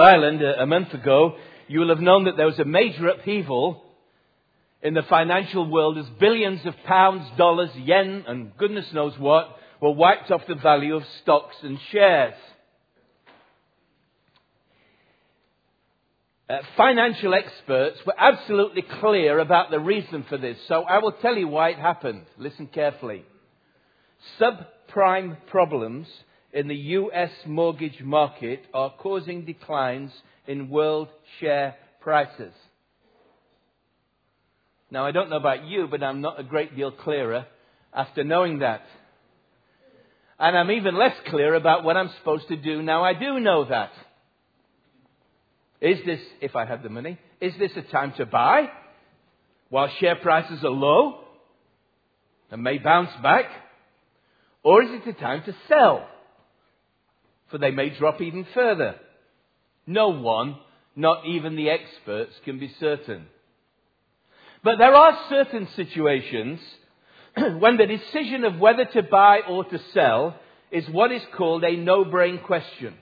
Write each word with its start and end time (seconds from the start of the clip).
Ireland 0.00 0.42
a, 0.42 0.62
a 0.62 0.66
month 0.66 0.92
ago, 0.92 1.36
you 1.68 1.80
will 1.80 1.88
have 1.88 2.00
known 2.00 2.24
that 2.24 2.36
there 2.36 2.46
was 2.46 2.58
a 2.58 2.64
major 2.64 3.08
upheaval 3.08 3.82
in 4.82 4.94
the 4.94 5.02
financial 5.02 5.68
world 5.68 5.98
as 5.98 6.06
billions 6.20 6.64
of 6.64 6.74
pounds, 6.84 7.28
dollars, 7.36 7.70
yen, 7.76 8.24
and 8.26 8.56
goodness 8.56 8.86
knows 8.92 9.18
what 9.18 9.48
were 9.80 9.92
wiped 9.92 10.30
off 10.30 10.42
the 10.46 10.54
value 10.54 10.96
of 10.96 11.02
stocks 11.22 11.56
and 11.62 11.78
shares. 11.90 12.34
Uh, 16.48 16.58
financial 16.76 17.34
experts 17.34 17.98
were 18.06 18.14
absolutely 18.16 18.82
clear 19.00 19.40
about 19.40 19.70
the 19.70 19.80
reason 19.80 20.24
for 20.28 20.38
this, 20.38 20.56
so 20.68 20.82
I 20.82 20.98
will 20.98 21.12
tell 21.12 21.36
you 21.36 21.48
why 21.48 21.70
it 21.70 21.78
happened. 21.78 22.24
Listen 22.38 22.68
carefully. 22.68 23.24
Subprime 24.40 25.38
problems 25.48 26.06
in 26.56 26.68
the 26.68 26.74
US 26.74 27.30
mortgage 27.44 28.00
market 28.00 28.64
are 28.72 28.90
causing 28.98 29.44
declines 29.44 30.10
in 30.46 30.70
world 30.70 31.08
share 31.38 31.76
prices. 32.00 32.54
Now, 34.90 35.04
I 35.04 35.10
don't 35.10 35.28
know 35.28 35.36
about 35.36 35.66
you, 35.66 35.86
but 35.86 36.02
I'm 36.02 36.22
not 36.22 36.40
a 36.40 36.42
great 36.42 36.74
deal 36.74 36.90
clearer 36.90 37.44
after 37.92 38.24
knowing 38.24 38.60
that. 38.60 38.80
And 40.38 40.56
I'm 40.56 40.70
even 40.70 40.96
less 40.96 41.14
clear 41.28 41.54
about 41.54 41.84
what 41.84 41.98
I'm 41.98 42.10
supposed 42.18 42.48
to 42.48 42.56
do 42.56 42.80
now 42.80 43.04
I 43.04 43.12
do 43.12 43.38
know 43.38 43.66
that. 43.66 43.90
Is 45.82 45.98
this, 46.06 46.20
if 46.40 46.56
I 46.56 46.64
had 46.64 46.82
the 46.82 46.88
money, 46.88 47.18
is 47.38 47.52
this 47.58 47.72
a 47.76 47.82
time 47.82 48.14
to 48.16 48.24
buy 48.24 48.70
while 49.68 49.90
share 50.00 50.16
prices 50.16 50.64
are 50.64 50.70
low 50.70 51.20
and 52.50 52.62
may 52.62 52.78
bounce 52.78 53.10
back? 53.22 53.44
Or 54.62 54.82
is 54.82 54.88
it 54.90 55.06
a 55.06 55.12
time 55.12 55.42
to 55.44 55.54
sell? 55.68 56.08
For 57.50 57.58
they 57.58 57.70
may 57.70 57.90
drop 57.90 58.20
even 58.20 58.46
further. 58.54 58.96
No 59.86 60.08
one, 60.08 60.56
not 60.94 61.26
even 61.26 61.56
the 61.56 61.70
experts, 61.70 62.32
can 62.44 62.58
be 62.58 62.74
certain. 62.80 63.26
But 64.64 64.78
there 64.78 64.94
are 64.94 65.26
certain 65.28 65.68
situations 65.76 66.60
when 67.58 67.76
the 67.76 67.86
decision 67.86 68.44
of 68.44 68.58
whether 68.58 68.84
to 68.84 69.02
buy 69.02 69.40
or 69.48 69.64
to 69.64 69.80
sell 69.92 70.38
is 70.72 70.88
what 70.88 71.12
is 71.12 71.22
called 71.36 71.62
a 71.62 71.76
no-brain 71.76 72.40
question. 72.40 72.94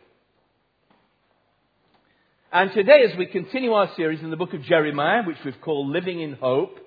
And 2.52 2.70
today, 2.72 3.02
as 3.11 3.16
we 3.16 3.27
continue 3.27 3.72
our 3.72 3.90
series 3.96 4.20
in 4.20 4.30
the 4.30 4.36
book 4.36 4.55
of 4.55 4.62
Jeremiah, 4.62 5.24
which 5.24 5.38
we've 5.44 5.61
called 5.61 5.88
Living 5.88 6.20
in 6.20 6.34
Hope, 6.34 6.78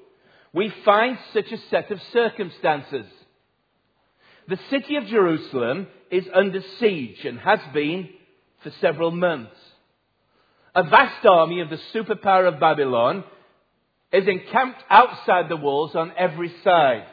we 0.53 0.71
find 0.85 1.17
such 1.33 1.51
a 1.51 1.57
set 1.69 1.91
of 1.91 1.99
circumstances. 2.13 3.05
The 4.47 4.59
city 4.69 4.95
of 4.95 5.07
Jerusalem 5.07 5.87
is 6.09 6.25
under 6.33 6.61
siege 6.79 7.25
and 7.25 7.39
has 7.39 7.59
been 7.73 8.09
for 8.63 8.71
several 8.79 9.11
months. 9.11 9.55
A 10.73 10.83
vast 10.83 11.25
army 11.25 11.59
of 11.59 11.69
the 11.69 11.79
superpower 11.93 12.47
of 12.47 12.59
Babylon 12.59 13.23
is 14.13 14.27
encamped 14.27 14.81
outside 14.89 15.49
the 15.49 15.57
walls 15.57 15.95
on 15.95 16.13
every 16.17 16.53
side. 16.63 17.05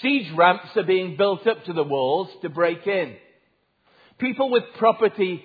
Siege 0.00 0.32
ramps 0.34 0.76
are 0.76 0.84
being 0.84 1.16
built 1.16 1.46
up 1.46 1.64
to 1.64 1.72
the 1.72 1.84
walls 1.84 2.28
to 2.40 2.48
break 2.48 2.86
in. 2.86 3.16
People 4.18 4.50
with 4.50 4.62
property 4.78 5.44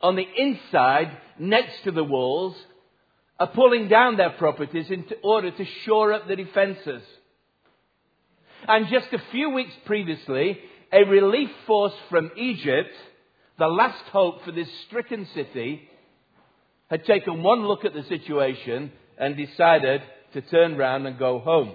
on 0.00 0.16
the 0.16 0.26
inside, 0.36 1.16
next 1.38 1.84
to 1.84 1.92
the 1.92 2.04
walls, 2.04 2.56
are 3.38 3.46
pulling 3.46 3.88
down 3.88 4.16
their 4.16 4.30
properties 4.30 4.90
in 4.90 5.06
order 5.22 5.50
to 5.50 5.64
shore 5.84 6.12
up 6.12 6.28
the 6.28 6.36
defences. 6.36 7.02
And 8.68 8.86
just 8.88 9.12
a 9.12 9.22
few 9.30 9.50
weeks 9.50 9.72
previously, 9.86 10.58
a 10.92 11.04
relief 11.04 11.50
force 11.66 11.94
from 12.08 12.30
Egypt, 12.36 12.92
the 13.58 13.66
last 13.66 14.04
hope 14.12 14.44
for 14.44 14.52
this 14.52 14.68
stricken 14.86 15.26
city, 15.34 15.88
had 16.88 17.04
taken 17.04 17.42
one 17.42 17.66
look 17.66 17.84
at 17.84 17.94
the 17.94 18.04
situation 18.04 18.92
and 19.18 19.36
decided 19.36 20.02
to 20.34 20.42
turn 20.42 20.76
round 20.76 21.06
and 21.06 21.18
go 21.18 21.38
home. 21.40 21.72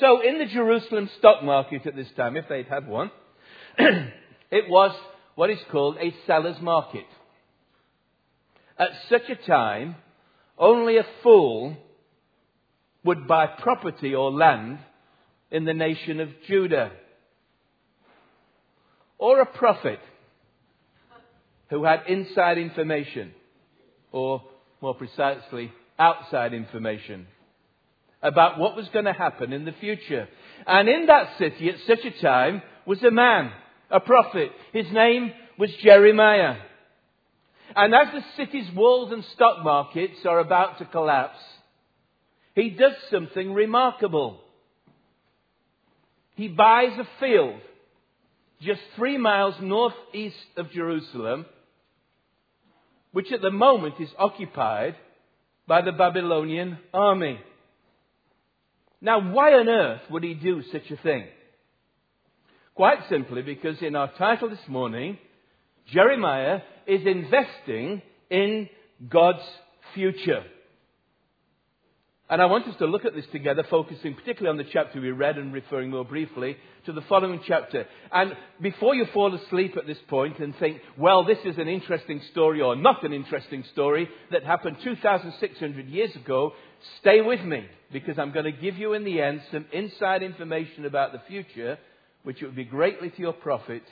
So 0.00 0.20
in 0.20 0.38
the 0.38 0.46
Jerusalem 0.46 1.10
stock 1.18 1.42
market 1.42 1.86
at 1.86 1.96
this 1.96 2.10
time, 2.16 2.36
if 2.36 2.48
they'd 2.48 2.66
had 2.66 2.86
one, 2.86 3.10
it 3.78 4.68
was 4.68 4.96
what 5.34 5.50
is 5.50 5.58
called 5.72 5.96
a 5.98 6.14
seller's 6.26 6.60
market. 6.60 7.06
At 8.78 8.90
such 9.08 9.28
a 9.28 9.46
time, 9.46 9.96
only 10.58 10.98
a 10.98 11.06
fool 11.22 11.76
would 13.04 13.26
buy 13.26 13.46
property 13.46 14.14
or 14.14 14.30
land 14.30 14.78
in 15.50 15.64
the 15.64 15.74
nation 15.74 16.20
of 16.20 16.28
Judah. 16.46 16.90
Or 19.18 19.40
a 19.40 19.46
prophet 19.46 20.00
who 21.70 21.84
had 21.84 22.02
inside 22.08 22.58
information, 22.58 23.32
or 24.12 24.42
more 24.80 24.94
precisely, 24.94 25.72
outside 25.98 26.52
information 26.52 27.26
about 28.22 28.58
what 28.58 28.74
was 28.74 28.88
going 28.88 29.04
to 29.04 29.12
happen 29.12 29.52
in 29.52 29.64
the 29.64 29.74
future. 29.80 30.28
And 30.66 30.88
in 30.88 31.06
that 31.06 31.36
city 31.38 31.68
at 31.68 31.76
such 31.86 32.04
a 32.04 32.22
time 32.22 32.62
was 32.86 33.02
a 33.02 33.10
man 33.10 33.52
a 33.90 34.00
prophet. 34.00 34.50
His 34.72 34.90
name 34.92 35.32
was 35.58 35.70
Jeremiah. 35.82 36.56
And 37.76 37.94
as 37.94 38.08
the 38.12 38.24
city's 38.36 38.70
walls 38.74 39.12
and 39.12 39.24
stock 39.34 39.64
markets 39.64 40.18
are 40.24 40.38
about 40.38 40.78
to 40.78 40.84
collapse, 40.84 41.38
he 42.54 42.70
does 42.70 42.92
something 43.10 43.52
remarkable. 43.52 44.40
He 46.36 46.48
buys 46.48 46.98
a 46.98 47.08
field 47.20 47.60
just 48.60 48.80
three 48.96 49.18
miles 49.18 49.54
northeast 49.60 50.36
of 50.56 50.70
Jerusalem, 50.70 51.46
which 53.12 53.30
at 53.32 53.42
the 53.42 53.50
moment 53.50 53.94
is 54.00 54.08
occupied 54.18 54.96
by 55.66 55.82
the 55.82 55.92
Babylonian 55.92 56.78
army. 56.92 57.38
Now, 59.00 59.32
why 59.32 59.52
on 59.52 59.68
earth 59.68 60.02
would 60.10 60.24
he 60.24 60.34
do 60.34 60.62
such 60.72 60.90
a 60.90 60.96
thing? 60.96 61.26
Quite 62.74 63.08
simply 63.08 63.42
because 63.42 63.80
in 63.82 63.94
our 63.94 64.10
title 64.16 64.48
this 64.48 64.66
morning, 64.66 65.18
Jeremiah 65.92 66.60
is 66.86 67.06
investing 67.06 68.02
in 68.30 68.68
God's 69.08 69.44
future. 69.94 70.42
And 72.30 72.40
I 72.40 72.46
want 72.46 72.66
us 72.66 72.76
to 72.78 72.86
look 72.86 73.04
at 73.04 73.14
this 73.14 73.26
together, 73.32 73.64
focusing 73.68 74.14
particularly 74.14 74.58
on 74.58 74.64
the 74.64 74.70
chapter 74.72 74.98
we 74.98 75.10
read 75.10 75.36
and 75.36 75.52
referring 75.52 75.90
more 75.90 76.06
briefly 76.06 76.56
to 76.86 76.92
the 76.92 77.02
following 77.02 77.40
chapter. 77.46 77.86
And 78.10 78.34
before 78.62 78.94
you 78.94 79.04
fall 79.12 79.34
asleep 79.34 79.76
at 79.76 79.86
this 79.86 79.98
point 80.08 80.38
and 80.38 80.56
think, 80.56 80.80
well, 80.96 81.24
this 81.24 81.38
is 81.44 81.58
an 81.58 81.68
interesting 81.68 82.22
story 82.30 82.62
or 82.62 82.76
not 82.76 83.04
an 83.04 83.12
interesting 83.12 83.62
story 83.72 84.08
that 84.32 84.42
happened 84.42 84.78
2,600 84.82 85.86
years 85.88 86.16
ago, 86.16 86.54
stay 87.00 87.20
with 87.20 87.42
me 87.42 87.66
because 87.92 88.18
I'm 88.18 88.32
going 88.32 88.46
to 88.46 88.52
give 88.52 88.78
you 88.78 88.94
in 88.94 89.04
the 89.04 89.20
end 89.20 89.42
some 89.52 89.66
inside 89.72 90.22
information 90.22 90.86
about 90.86 91.12
the 91.12 91.20
future 91.28 91.78
which 92.22 92.40
it 92.40 92.46
would 92.46 92.56
be 92.56 92.64
greatly 92.64 93.10
to 93.10 93.20
your 93.20 93.34
profit 93.34 93.82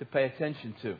to 0.00 0.04
pay 0.04 0.24
attention 0.24 0.74
to. 0.82 0.96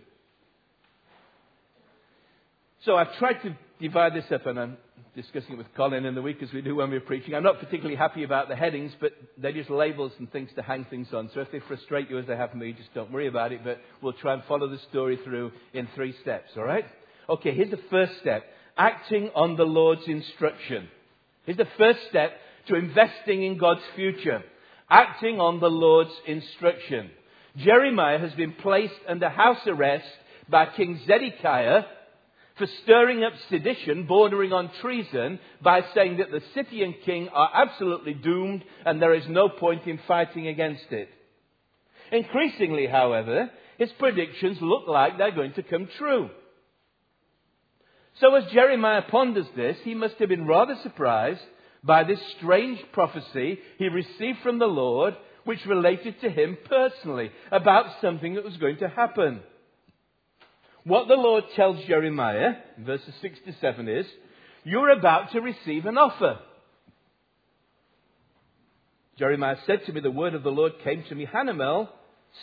So 2.84 2.94
I've 2.94 3.16
tried 3.18 3.42
to 3.42 3.56
divide 3.80 4.14
this 4.14 4.30
up, 4.32 4.46
and 4.46 4.58
I'm 4.58 4.76
discussing 5.14 5.52
it 5.52 5.58
with 5.58 5.72
Colin 5.74 6.04
in 6.04 6.14
the 6.14 6.22
week 6.22 6.42
as 6.42 6.52
we 6.52 6.60
do 6.60 6.76
when 6.76 6.90
we're 6.90 7.00
preaching. 7.00 7.34
I'm 7.34 7.42
not 7.42 7.58
particularly 7.58 7.96
happy 7.96 8.22
about 8.22 8.48
the 8.48 8.56
headings, 8.56 8.92
but 9.00 9.12
they're 9.38 9.52
just 9.52 9.70
labels 9.70 10.12
and 10.18 10.30
things 10.30 10.50
to 10.56 10.62
hang 10.62 10.84
things 10.86 11.08
on. 11.12 11.30
So 11.34 11.40
if 11.40 11.50
they 11.50 11.60
frustrate 11.60 12.10
you 12.10 12.18
as 12.18 12.26
they 12.26 12.36
have 12.36 12.54
me, 12.54 12.72
just 12.72 12.92
don't 12.94 13.10
worry 13.10 13.26
about 13.26 13.52
it. 13.52 13.64
But 13.64 13.80
we'll 14.02 14.12
try 14.14 14.34
and 14.34 14.42
follow 14.44 14.68
the 14.68 14.78
story 14.90 15.18
through 15.24 15.52
in 15.72 15.88
three 15.94 16.14
steps, 16.22 16.50
all 16.56 16.64
right? 16.64 16.84
Okay, 17.28 17.54
here's 17.54 17.70
the 17.70 17.80
first 17.90 18.12
step 18.20 18.44
acting 18.78 19.30
on 19.34 19.56
the 19.56 19.64
Lord's 19.64 20.06
instruction. 20.06 20.88
Here's 21.44 21.56
the 21.56 21.68
first 21.78 22.00
step 22.10 22.32
to 22.68 22.74
investing 22.74 23.42
in 23.42 23.58
God's 23.58 23.82
future 23.94 24.42
acting 24.88 25.40
on 25.40 25.58
the 25.58 25.70
Lord's 25.70 26.14
instruction. 26.26 27.10
Jeremiah 27.56 28.18
has 28.18 28.32
been 28.34 28.52
placed 28.52 28.94
under 29.08 29.28
house 29.28 29.66
arrest 29.66 30.06
by 30.48 30.66
King 30.66 31.00
Zedekiah 31.06 31.82
for 32.56 32.66
stirring 32.82 33.22
up 33.22 33.32
sedition 33.50 34.06
bordering 34.06 34.52
on 34.52 34.70
treason 34.80 35.38
by 35.62 35.82
saying 35.94 36.18
that 36.18 36.30
the 36.30 36.42
city 36.54 36.82
and 36.82 36.94
king 37.04 37.28
are 37.28 37.50
absolutely 37.54 38.14
doomed 38.14 38.64
and 38.84 39.00
there 39.00 39.14
is 39.14 39.24
no 39.28 39.48
point 39.48 39.86
in 39.86 40.00
fighting 40.08 40.46
against 40.46 40.90
it. 40.90 41.08
Increasingly, 42.10 42.86
however, 42.86 43.50
his 43.78 43.90
predictions 43.98 44.58
look 44.60 44.88
like 44.88 45.18
they're 45.18 45.32
going 45.32 45.52
to 45.54 45.62
come 45.62 45.88
true. 45.98 46.30
So 48.20 48.34
as 48.34 48.50
Jeremiah 48.52 49.02
ponders 49.10 49.46
this, 49.54 49.76
he 49.82 49.94
must 49.94 50.14
have 50.14 50.30
been 50.30 50.46
rather 50.46 50.76
surprised 50.82 51.42
by 51.84 52.04
this 52.04 52.20
strange 52.38 52.80
prophecy 52.92 53.58
he 53.78 53.88
received 53.88 54.38
from 54.42 54.58
the 54.58 54.66
Lord, 54.66 55.14
which 55.44 55.64
related 55.66 56.20
to 56.22 56.30
him 56.30 56.56
personally 56.68 57.30
about 57.52 58.00
something 58.00 58.34
that 58.34 58.44
was 58.44 58.56
going 58.56 58.78
to 58.78 58.88
happen. 58.88 59.40
What 60.86 61.08
the 61.08 61.14
Lord 61.14 61.42
tells 61.56 61.84
Jeremiah, 61.86 62.52
verses 62.78 63.12
6 63.20 63.40
to 63.46 63.56
7, 63.60 63.88
is 63.88 64.06
You're 64.62 64.90
about 64.90 65.32
to 65.32 65.40
receive 65.40 65.84
an 65.84 65.98
offer. 65.98 66.38
Jeremiah 69.18 69.56
said 69.66 69.80
to 69.86 69.92
me, 69.92 70.00
The 70.00 70.12
word 70.12 70.34
of 70.34 70.44
the 70.44 70.52
Lord 70.52 70.74
came 70.84 71.02
to 71.08 71.14
me, 71.16 71.26
Hanamel, 71.26 71.88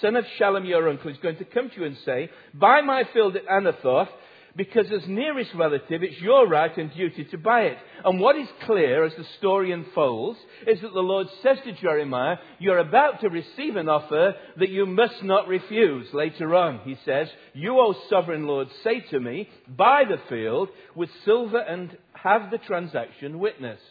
son 0.01 0.18
of 0.18 0.25
Shallum, 0.38 0.68
your 0.68 0.90
uncle, 0.90 1.10
is 1.10 1.18
going 1.24 1.38
to 1.38 1.45
come 1.45 1.69
to 1.69 1.75
you 1.78 1.86
and 1.86 1.95
say, 2.04 2.30
Buy 2.54 2.81
my 2.81 3.04
field 3.13 3.38
at 3.38 3.48
Anathoth, 3.48 4.10
because 4.56 4.86
as 4.92 5.08
nearest 5.08 5.52
relative, 5.56 6.04
it's 6.04 6.22
your 6.22 6.48
right 6.48 6.76
and 6.78 6.94
duty 6.94 7.24
to 7.26 7.38
buy 7.38 7.62
it. 7.62 7.78
And 8.06 8.20
what 8.20 8.36
is 8.36 8.48
clear 8.66 9.04
as 9.04 9.14
the 9.16 9.26
story 9.40 9.72
unfolds 9.72 10.38
is 10.68 10.80
that 10.82 10.94
the 10.94 11.00
Lord 11.00 11.28
says 11.42 11.58
to 11.64 11.72
Jeremiah, 11.74 12.38
You're 12.60 12.78
about 12.78 13.22
to 13.22 13.30
receive 13.30 13.76
an 13.76 13.90
offer 13.90 14.36
that 14.58 14.70
you 14.70 14.86
must 14.86 15.24
not 15.24 15.48
refuse. 15.48 16.08
Later 16.14 16.54
on, 16.56 16.80
he 16.84 16.98
says, 17.04 17.30
You, 17.54 17.80
O 17.80 17.96
sovereign 18.10 18.46
Lord, 18.46 18.68
say 18.84 19.00
to 19.10 19.20
me, 19.20 19.50
Buy 19.68 20.04
the 20.08 20.22
field 20.30 20.70
with 20.96 21.10
silver 21.26 21.60
and 21.60 21.98
have 22.14 22.52
the 22.52 22.60
transaction 22.60 23.40
witnessed. 23.40 23.82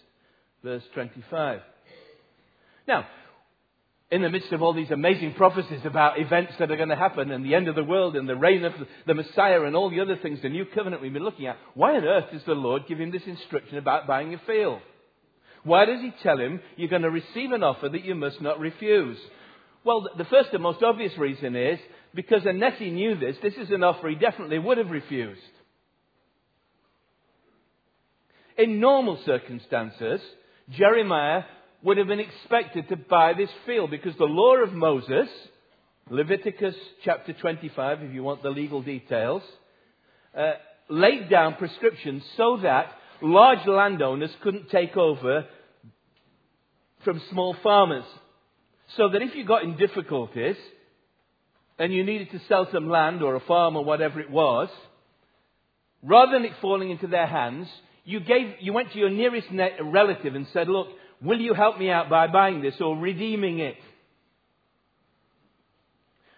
Verse 0.62 0.85
25. 0.94 1.61
Now, 2.87 3.06
in 4.12 4.20
the 4.20 4.29
midst 4.29 4.53
of 4.53 4.61
all 4.61 4.75
these 4.75 4.91
amazing 4.91 5.32
prophecies 5.32 5.81
about 5.87 6.20
events 6.20 6.53
that 6.59 6.70
are 6.70 6.76
going 6.76 6.91
to 6.91 6.94
happen 6.94 7.31
and 7.31 7.43
the 7.43 7.55
end 7.55 7.67
of 7.67 7.75
the 7.75 7.82
world 7.82 8.14
and 8.14 8.29
the 8.29 8.37
reign 8.37 8.62
of 8.62 8.75
the 9.06 9.14
Messiah 9.14 9.62
and 9.62 9.75
all 9.75 9.88
the 9.88 10.00
other 10.00 10.17
things, 10.17 10.38
the 10.43 10.50
new 10.50 10.67
covenant 10.67 11.00
we've 11.00 11.14
been 11.14 11.25
looking 11.25 11.47
at, 11.47 11.56
why 11.73 11.97
on 11.97 12.05
earth 12.05 12.31
does 12.31 12.44
the 12.44 12.53
Lord 12.53 12.82
give 12.87 13.00
him 13.00 13.11
this 13.11 13.23
instruction 13.26 13.79
about 13.79 14.06
buying 14.06 14.35
a 14.35 14.38
field? 14.47 14.81
Why 15.64 15.87
does 15.87 16.03
he 16.03 16.12
tell 16.23 16.38
him 16.38 16.61
you're 16.76 16.91
going 16.91 17.03
to 17.03 17.11
receive 17.11 17.53
an 17.53 17.62
offer 17.62 17.88
that 17.88 18.05
you 18.05 18.14
must 18.14 18.43
not 18.43 18.61
refuse? 18.61 19.17
Well, 19.82 20.06
the 20.19 20.26
first 20.26 20.50
and 20.53 20.62
most 20.62 20.82
obvious 20.82 21.17
reason 21.17 21.56
is 21.56 21.79
because 22.15 22.43
unless 22.44 22.79
he 22.79 22.91
knew 22.91 23.19
this, 23.19 23.37
this 23.43 23.55
is 23.55 23.70
an 23.70 23.82
offer 23.82 24.11
he 24.11 24.17
definitely 24.17 24.58
would 24.58 24.76
have 24.76 24.91
refused. 24.91 25.41
In 28.58 28.79
normal 28.79 29.19
circumstances, 29.25 30.20
Jeremiah 30.69 31.44
would 31.82 31.96
have 31.96 32.06
been 32.06 32.20
expected 32.20 32.88
to 32.88 32.96
buy 32.96 33.32
this 33.32 33.50
field 33.67 33.90
because 33.90 34.17
the 34.17 34.25
law 34.25 34.56
of 34.56 34.73
Moses, 34.73 35.29
Leviticus 36.08 36.76
chapter 37.05 37.32
25, 37.32 38.02
if 38.02 38.14
you 38.14 38.23
want 38.23 38.43
the 38.43 38.50
legal 38.50 38.82
details, 38.82 39.43
uh, 40.37 40.52
laid 40.88 41.29
down 41.29 41.55
prescriptions 41.56 42.23
so 42.37 42.58
that 42.62 42.93
large 43.20 43.67
landowners 43.67 44.31
couldn't 44.43 44.70
take 44.70 44.96
over 44.96 45.46
from 47.05 47.20
small 47.31 47.56
farmers. 47.62 48.05
So 48.96 49.08
that 49.08 49.23
if 49.23 49.34
you 49.34 49.44
got 49.44 49.64
in 49.64 49.76
difficulties 49.76 50.56
and 51.79 51.93
you 51.93 52.05
needed 52.05 52.31
to 52.32 52.40
sell 52.49 52.69
some 52.73 52.88
land 52.88 53.23
or 53.23 53.34
a 53.34 53.40
farm 53.40 53.76
or 53.76 53.84
whatever 53.84 54.20
it 54.20 54.31
was, 54.31 54.69
rather 56.02 56.32
than 56.32 56.44
it 56.44 56.52
falling 56.61 56.90
into 56.90 57.06
their 57.06 57.26
hands, 57.26 57.69
you 58.05 58.20
gave, 58.20 58.55
you 58.61 58.73
went 58.73 58.93
to 58.93 58.99
your 58.99 59.11
nearest 59.11 59.49
relative 59.82 60.34
and 60.34 60.46
said, 60.52 60.69
look, 60.69 60.88
Will 61.22 61.40
you 61.40 61.54
help 61.54 61.78
me 61.78 61.88
out 61.90 62.10
by 62.10 62.26
buying 62.26 62.62
this 62.62 62.74
or 62.80 62.96
redeeming 62.96 63.60
it? 63.60 63.76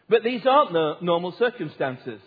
But 0.09 0.23
these 0.23 0.43
aren't 0.47 0.73
the 0.73 0.97
normal 1.01 1.33
circumstances. 1.39 2.21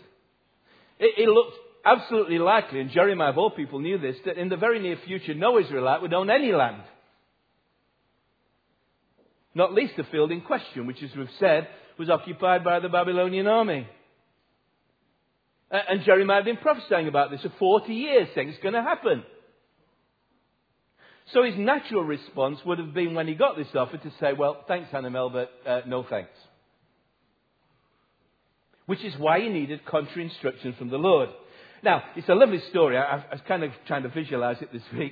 It, 0.99 1.13
it 1.17 1.29
looked 1.29 1.55
absolutely 1.85 2.39
likely, 2.39 2.79
and 2.79 2.89
Jeremiah 2.89 3.29
of 3.29 3.37
all 3.37 3.51
people 3.51 3.79
knew 3.79 3.99
this, 3.99 4.15
that 4.25 4.37
in 4.37 4.49
the 4.49 4.57
very 4.57 4.79
near 4.79 4.97
future 5.05 5.35
no 5.35 5.59
Israelite 5.59 6.01
would 6.01 6.13
own 6.13 6.29
any 6.31 6.51
land. 6.51 6.81
Not 9.53 9.73
least 9.73 9.93
the 9.95 10.03
field 10.05 10.31
in 10.31 10.41
question, 10.41 10.87
which 10.87 11.01
as 11.03 11.15
we've 11.15 11.29
said, 11.39 11.67
was 11.97 12.09
occupied 12.09 12.63
by 12.63 12.79
the 12.79 12.89
Babylonian 12.89 13.47
army. 13.47 13.87
And 15.69 16.03
Jeremiah 16.03 16.37
had 16.37 16.45
been 16.45 16.57
prophesying 16.57 17.07
about 17.07 17.29
this 17.29 17.41
for 17.41 17.51
40 17.59 17.93
years, 17.93 18.29
saying 18.33 18.49
it's 18.49 18.59
going 18.59 18.73
to 18.73 18.81
happen. 18.81 19.23
So 21.33 21.43
his 21.43 21.55
natural 21.57 22.03
response 22.03 22.59
would 22.65 22.79
have 22.79 22.93
been 22.93 23.13
when 23.13 23.27
he 23.27 23.35
got 23.35 23.57
this 23.57 23.67
offer 23.75 23.97
to 23.97 24.11
say, 24.19 24.33
well, 24.33 24.63
thanks, 24.67 24.89
Hanamel, 24.91 25.31
but 25.33 25.69
uh, 25.69 25.81
no 25.85 26.03
thanks. 26.03 26.31
Which 28.85 29.03
is 29.03 29.13
why 29.17 29.41
he 29.41 29.49
needed 29.49 29.85
contrary 29.85 30.29
instruction 30.29 30.73
from 30.77 30.89
the 30.89 30.97
Lord. 30.97 31.29
Now, 31.83 32.03
it's 32.15 32.29
a 32.29 32.33
lovely 32.33 32.61
story. 32.69 32.97
I, 32.97 33.17
I 33.17 33.33
was 33.33 33.41
kind 33.45 33.63
of 33.63 33.71
trying 33.85 34.03
to 34.03 34.09
visualize 34.09 34.61
it 34.61 34.71
this 34.71 34.83
week. 34.97 35.11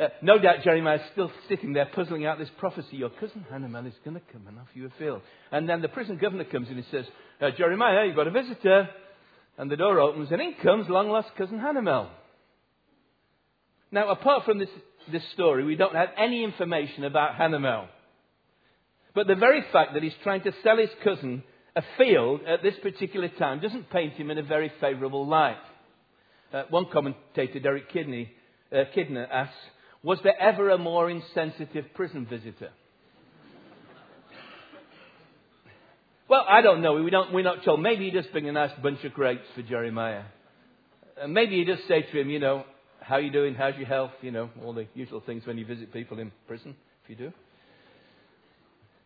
Uh, 0.00 0.08
no 0.22 0.38
doubt 0.38 0.62
Jeremiah 0.62 0.96
is 0.96 1.00
still 1.12 1.32
sitting 1.48 1.72
there 1.72 1.86
puzzling 1.86 2.26
out 2.26 2.38
this 2.38 2.50
prophecy. 2.58 2.96
Your 2.96 3.10
cousin 3.10 3.44
Hanamel 3.52 3.88
is 3.88 3.94
going 4.04 4.14
to 4.14 4.22
come 4.32 4.46
and 4.46 4.58
offer 4.58 4.70
you 4.74 4.86
a 4.86 4.90
field. 4.98 5.22
And 5.50 5.68
then 5.68 5.82
the 5.82 5.88
prison 5.88 6.18
governor 6.18 6.44
comes 6.44 6.68
in 6.68 6.76
and 6.76 6.86
says, 6.90 7.06
uh, 7.40 7.50
Jeremiah, 7.56 8.06
you've 8.06 8.14
got 8.14 8.28
a 8.28 8.30
visitor. 8.30 8.88
And 9.58 9.70
the 9.70 9.76
door 9.76 9.98
opens 9.98 10.30
and 10.30 10.40
in 10.40 10.54
comes 10.62 10.88
long 10.88 11.08
lost 11.08 11.28
cousin 11.36 11.58
Hanamel. 11.58 12.10
Now, 13.90 14.10
apart 14.10 14.44
from 14.44 14.58
this 14.58 14.68
this 15.12 15.22
story, 15.34 15.64
we 15.64 15.76
don't 15.76 15.94
have 15.94 16.08
any 16.18 16.44
information 16.44 17.04
about 17.04 17.34
Hanamel. 17.34 17.86
But 19.14 19.26
the 19.26 19.34
very 19.34 19.64
fact 19.72 19.94
that 19.94 20.02
he's 20.02 20.12
trying 20.22 20.42
to 20.42 20.52
sell 20.62 20.76
his 20.76 20.90
cousin 21.02 21.42
a 21.74 21.82
field 21.98 22.40
at 22.46 22.62
this 22.62 22.74
particular 22.82 23.28
time 23.28 23.60
doesn't 23.60 23.90
paint 23.90 24.14
him 24.14 24.30
in 24.30 24.38
a 24.38 24.42
very 24.42 24.72
favourable 24.80 25.26
light. 25.26 25.58
Uh, 26.52 26.62
one 26.70 26.86
commentator, 26.92 27.60
Derek 27.60 27.92
Kidney, 27.92 28.32
uh, 28.72 28.84
Kidner, 28.96 29.28
asks, 29.30 29.54
Was 30.02 30.18
there 30.24 30.40
ever 30.40 30.70
a 30.70 30.78
more 30.78 31.10
insensitive 31.10 31.84
prison 31.94 32.26
visitor? 32.26 32.70
well, 36.28 36.44
I 36.48 36.62
don't 36.62 36.80
know. 36.80 36.94
We 36.94 37.10
don't, 37.10 37.32
we're 37.32 37.42
not 37.42 37.64
told. 37.64 37.82
Maybe 37.82 38.06
he 38.06 38.10
just 38.10 38.32
bring 38.32 38.48
a 38.48 38.52
nice 38.52 38.72
bunch 38.82 39.04
of 39.04 39.12
grapes 39.12 39.44
for 39.54 39.62
Jeremiah. 39.62 40.22
Uh, 41.22 41.26
maybe 41.26 41.58
he 41.58 41.64
just 41.64 41.86
say 41.88 42.02
to 42.02 42.20
him, 42.20 42.30
you 42.30 42.38
know, 42.38 42.64
how 43.06 43.18
you 43.18 43.30
doing? 43.30 43.54
How's 43.54 43.76
your 43.76 43.86
health? 43.86 44.10
You 44.20 44.32
know, 44.32 44.50
all 44.64 44.72
the 44.72 44.86
usual 44.94 45.22
things 45.24 45.46
when 45.46 45.58
you 45.58 45.64
visit 45.64 45.92
people 45.92 46.18
in 46.18 46.32
prison, 46.48 46.74
if 47.04 47.10
you 47.10 47.16
do. 47.16 47.32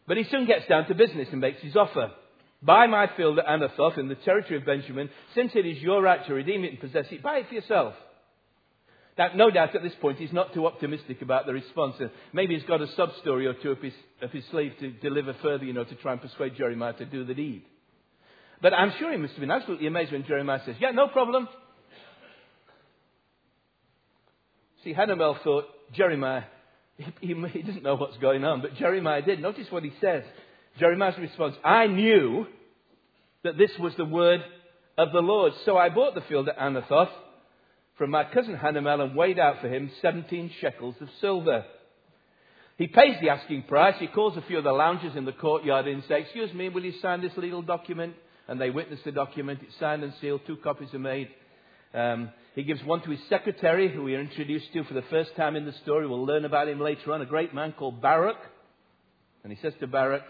But 0.08 0.16
he 0.16 0.24
soon 0.30 0.46
gets 0.46 0.66
down 0.66 0.86
to 0.86 0.94
business 0.94 1.28
and 1.30 1.40
makes 1.40 1.60
his 1.60 1.76
offer. 1.76 2.10
Buy 2.62 2.86
my 2.86 3.10
field 3.16 3.38
at 3.38 3.46
Anathoth 3.46 3.98
in 3.98 4.08
the 4.08 4.14
territory 4.16 4.56
of 4.56 4.64
Benjamin, 4.64 5.10
since 5.34 5.52
it 5.54 5.66
is 5.66 5.78
your 5.82 6.02
right 6.02 6.26
to 6.26 6.34
redeem 6.34 6.64
it 6.64 6.70
and 6.70 6.80
possess 6.80 7.06
it, 7.10 7.22
buy 7.22 7.38
it 7.38 7.48
for 7.48 7.54
yourself. 7.54 7.94
Now, 9.18 9.28
no 9.34 9.50
doubt 9.50 9.76
at 9.76 9.82
this 9.82 9.92
point 10.00 10.18
he's 10.18 10.32
not 10.32 10.54
too 10.54 10.66
optimistic 10.66 11.20
about 11.20 11.44
the 11.44 11.52
response. 11.52 11.96
Uh, 12.00 12.08
maybe 12.32 12.54
he's 12.54 12.66
got 12.66 12.80
a 12.80 12.86
sub 12.96 13.10
story 13.20 13.46
or 13.46 13.52
two 13.52 13.72
up 13.72 13.82
his, 13.82 13.92
up 14.22 14.30
his 14.30 14.44
sleeve 14.50 14.72
to 14.80 14.92
deliver 14.92 15.34
further, 15.42 15.64
you 15.64 15.74
know, 15.74 15.84
to 15.84 15.94
try 15.96 16.12
and 16.12 16.22
persuade 16.22 16.56
Jeremiah 16.56 16.94
to 16.94 17.04
do 17.04 17.24
the 17.24 17.34
deed. 17.34 17.62
But 18.62 18.72
I'm 18.72 18.92
sure 18.98 19.12
he 19.12 19.18
must 19.18 19.34
have 19.34 19.40
been 19.40 19.50
absolutely 19.50 19.86
amazed 19.86 20.12
when 20.12 20.24
Jeremiah 20.24 20.60
says, 20.64 20.76
Yeah, 20.80 20.92
no 20.92 21.08
problem. 21.08 21.48
See, 24.84 24.94
Hanamel 24.94 25.42
thought 25.42 25.64
Jeremiah, 25.92 26.44
he, 26.96 27.34
he, 27.34 27.62
doesn't 27.62 27.82
know 27.82 27.96
what's 27.96 28.16
going 28.18 28.44
on, 28.44 28.62
but 28.62 28.74
Jeremiah 28.76 29.22
did. 29.22 29.40
Notice 29.40 29.66
what 29.70 29.84
he 29.84 29.92
says. 30.00 30.24
Jeremiah's 30.78 31.18
response, 31.18 31.56
I 31.64 31.86
knew 31.86 32.46
that 33.42 33.58
this 33.58 33.70
was 33.78 33.94
the 33.96 34.04
word 34.04 34.42
of 34.96 35.12
the 35.12 35.20
Lord. 35.20 35.52
So 35.64 35.76
I 35.76 35.88
bought 35.88 36.14
the 36.14 36.20
field 36.22 36.48
at 36.48 36.58
Anathoth 36.58 37.10
from 37.96 38.10
my 38.10 38.24
cousin 38.24 38.56
Hanamel 38.56 39.00
and 39.02 39.16
weighed 39.16 39.38
out 39.38 39.60
for 39.60 39.68
him 39.68 39.90
17 40.00 40.52
shekels 40.60 40.94
of 41.00 41.08
silver. 41.20 41.64
He 42.78 42.86
pays 42.86 43.16
the 43.20 43.28
asking 43.28 43.64
price. 43.64 43.96
He 43.98 44.06
calls 44.06 44.38
a 44.38 44.42
few 44.42 44.56
of 44.56 44.64
the 44.64 44.72
loungers 44.72 45.14
in 45.14 45.26
the 45.26 45.32
courtyard 45.32 45.86
in 45.86 45.94
and 45.94 46.02
says, 46.04 46.22
Excuse 46.22 46.54
me, 46.54 46.70
will 46.70 46.84
you 46.84 46.94
sign 47.02 47.20
this 47.20 47.36
legal 47.36 47.60
document? 47.60 48.14
And 48.48 48.58
they 48.58 48.70
witness 48.70 49.00
the 49.04 49.12
document. 49.12 49.60
It's 49.62 49.78
signed 49.78 50.02
and 50.02 50.14
sealed. 50.20 50.40
Two 50.46 50.56
copies 50.56 50.92
are 50.94 50.98
made. 50.98 51.28
Um, 51.92 52.30
he 52.54 52.62
gives 52.62 52.82
one 52.84 53.02
to 53.02 53.10
his 53.10 53.20
secretary, 53.28 53.92
who 53.92 54.02
we 54.02 54.14
are 54.14 54.20
introduced 54.20 54.72
to 54.72 54.84
for 54.84 54.94
the 54.94 55.04
first 55.10 55.34
time 55.36 55.56
in 55.56 55.66
the 55.66 55.72
story. 55.84 56.06
We'll 56.06 56.26
learn 56.26 56.44
about 56.44 56.68
him 56.68 56.80
later 56.80 57.12
on, 57.12 57.22
a 57.22 57.26
great 57.26 57.54
man 57.54 57.72
called 57.72 58.00
Baruch. 58.00 58.38
And 59.42 59.52
he 59.52 59.58
says 59.62 59.72
to 59.80 59.86
Baruch, 59.86 60.22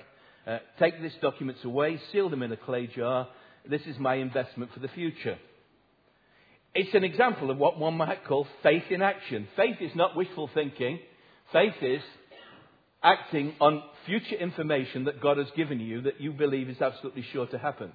uh, 0.46 0.58
Take 0.78 1.00
these 1.00 1.12
documents 1.20 1.64
away, 1.64 2.00
seal 2.12 2.28
them 2.28 2.42
in 2.42 2.52
a 2.52 2.56
clay 2.56 2.86
jar. 2.86 3.28
This 3.68 3.82
is 3.82 3.98
my 3.98 4.16
investment 4.16 4.72
for 4.72 4.80
the 4.80 4.88
future. 4.88 5.38
It's 6.74 6.94
an 6.94 7.04
example 7.04 7.50
of 7.50 7.58
what 7.58 7.78
one 7.78 7.94
might 7.96 8.24
call 8.26 8.46
faith 8.62 8.84
in 8.90 9.02
action. 9.02 9.48
Faith 9.56 9.76
is 9.80 9.90
not 9.96 10.16
wishful 10.16 10.48
thinking, 10.54 11.00
faith 11.52 11.74
is 11.82 12.02
acting 13.02 13.54
on 13.60 13.82
future 14.06 14.36
information 14.36 15.04
that 15.04 15.20
God 15.20 15.38
has 15.38 15.48
given 15.56 15.80
you 15.80 16.02
that 16.02 16.20
you 16.20 16.32
believe 16.32 16.68
is 16.68 16.80
absolutely 16.80 17.24
sure 17.32 17.46
to 17.48 17.58
happen. 17.58 17.92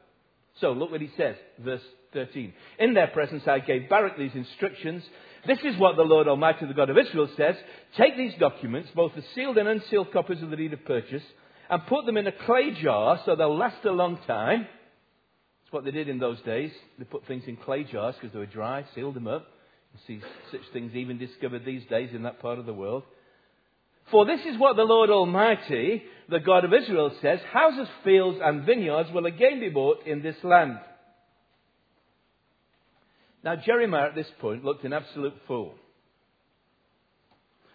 So 0.62 0.71
look 0.71 0.91
what 0.91 1.01
he 1.01 1.12
says, 1.17 1.35
verse 1.59 1.81
13. 2.13 2.53
In 2.79 2.93
their 2.93 3.07
presence 3.07 3.43
I 3.47 3.59
gave 3.59 3.89
Baruch 3.89 4.17
these 4.17 4.35
instructions. 4.35 5.03
This 5.45 5.59
is 5.63 5.77
what 5.77 5.95
the 5.95 6.03
Lord 6.03 6.27
Almighty, 6.27 6.65
the 6.65 6.74
God 6.74 6.89
of 6.89 6.97
Israel, 6.97 7.29
says. 7.38 7.55
Take 7.97 8.17
these 8.17 8.33
documents, 8.39 8.89
both 8.95 9.13
the 9.15 9.24
sealed 9.35 9.57
and 9.57 9.67
unsealed 9.67 10.12
copies 10.12 10.41
of 10.41 10.50
the 10.50 10.55
deed 10.55 10.74
of 10.74 10.85
purchase, 10.85 11.24
and 11.69 11.85
put 11.88 12.05
them 12.05 12.17
in 12.17 12.27
a 12.27 12.31
clay 12.31 12.71
jar 12.81 13.19
so 13.25 13.35
they'll 13.35 13.55
last 13.55 13.83
a 13.85 13.91
long 13.91 14.17
time. 14.25 14.62
That's 14.62 15.74
what 15.74 15.83
they 15.83 15.91
did 15.91 16.09
in 16.09 16.19
those 16.19 16.41
days. 16.41 16.71
They 16.97 17.05
put 17.05 17.27
things 17.27 17.43
in 17.47 17.57
clay 17.57 17.83
jars 17.83 18.15
because 18.15 18.33
they 18.33 18.39
were 18.39 18.45
dry, 18.45 18.85
sealed 18.95 19.15
them 19.15 19.27
up. 19.27 19.45
You 19.93 20.00
see 20.07 20.25
such 20.51 20.62
things 20.74 20.95
even 20.95 21.17
discovered 21.17 21.65
these 21.65 21.85
days 21.85 22.09
in 22.13 22.24
that 22.24 22.39
part 22.39 22.59
of 22.59 22.65
the 22.65 22.74
world. 22.74 23.03
For 24.12 24.25
this 24.25 24.41
is 24.45 24.57
what 24.57 24.75
the 24.75 24.83
Lord 24.83 25.09
Almighty, 25.09 26.03
the 26.29 26.39
God 26.39 26.63
of 26.63 26.74
Israel, 26.74 27.12
says 27.21 27.39
Houses, 27.51 27.88
fields, 28.03 28.39
and 28.41 28.65
vineyards 28.65 29.12
will 29.12 29.25
again 29.25 29.59
be 29.59 29.69
bought 29.69 30.05
in 30.05 30.21
this 30.21 30.35
land. 30.43 30.77
Now, 33.43 33.55
Jeremiah 33.55 34.07
at 34.07 34.15
this 34.15 34.29
point 34.39 34.65
looked 34.65 34.83
an 34.85 34.93
absolute 34.93 35.35
fool. 35.47 35.75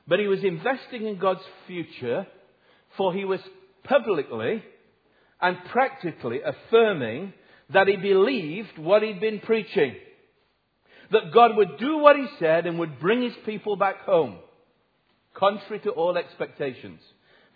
But 0.07 0.19
he 0.19 0.27
was 0.27 0.43
investing 0.43 1.07
in 1.07 1.19
God's 1.19 1.45
future, 1.69 2.27
for 2.97 3.15
he 3.15 3.25
was 3.25 3.39
publicly 3.85 4.65
and 5.41 5.57
practically 5.71 6.41
affirming 6.45 7.33
that 7.73 7.87
he 7.87 7.97
believed 7.97 8.79
what 8.79 9.03
he'd 9.03 9.21
been 9.21 9.39
preaching. 9.39 9.95
That 11.13 11.33
God 11.33 11.57
would 11.57 11.79
do 11.79 11.99
what 11.99 12.17
he 12.17 12.27
said 12.41 12.67
and 12.67 12.79
would 12.81 12.99
bring 12.99 13.23
his 13.23 13.35
people 13.47 13.77
back 13.77 14.01
home, 14.01 14.39
contrary 15.35 15.81
to 15.81 15.91
all 15.91 16.17
expectations. 16.17 17.01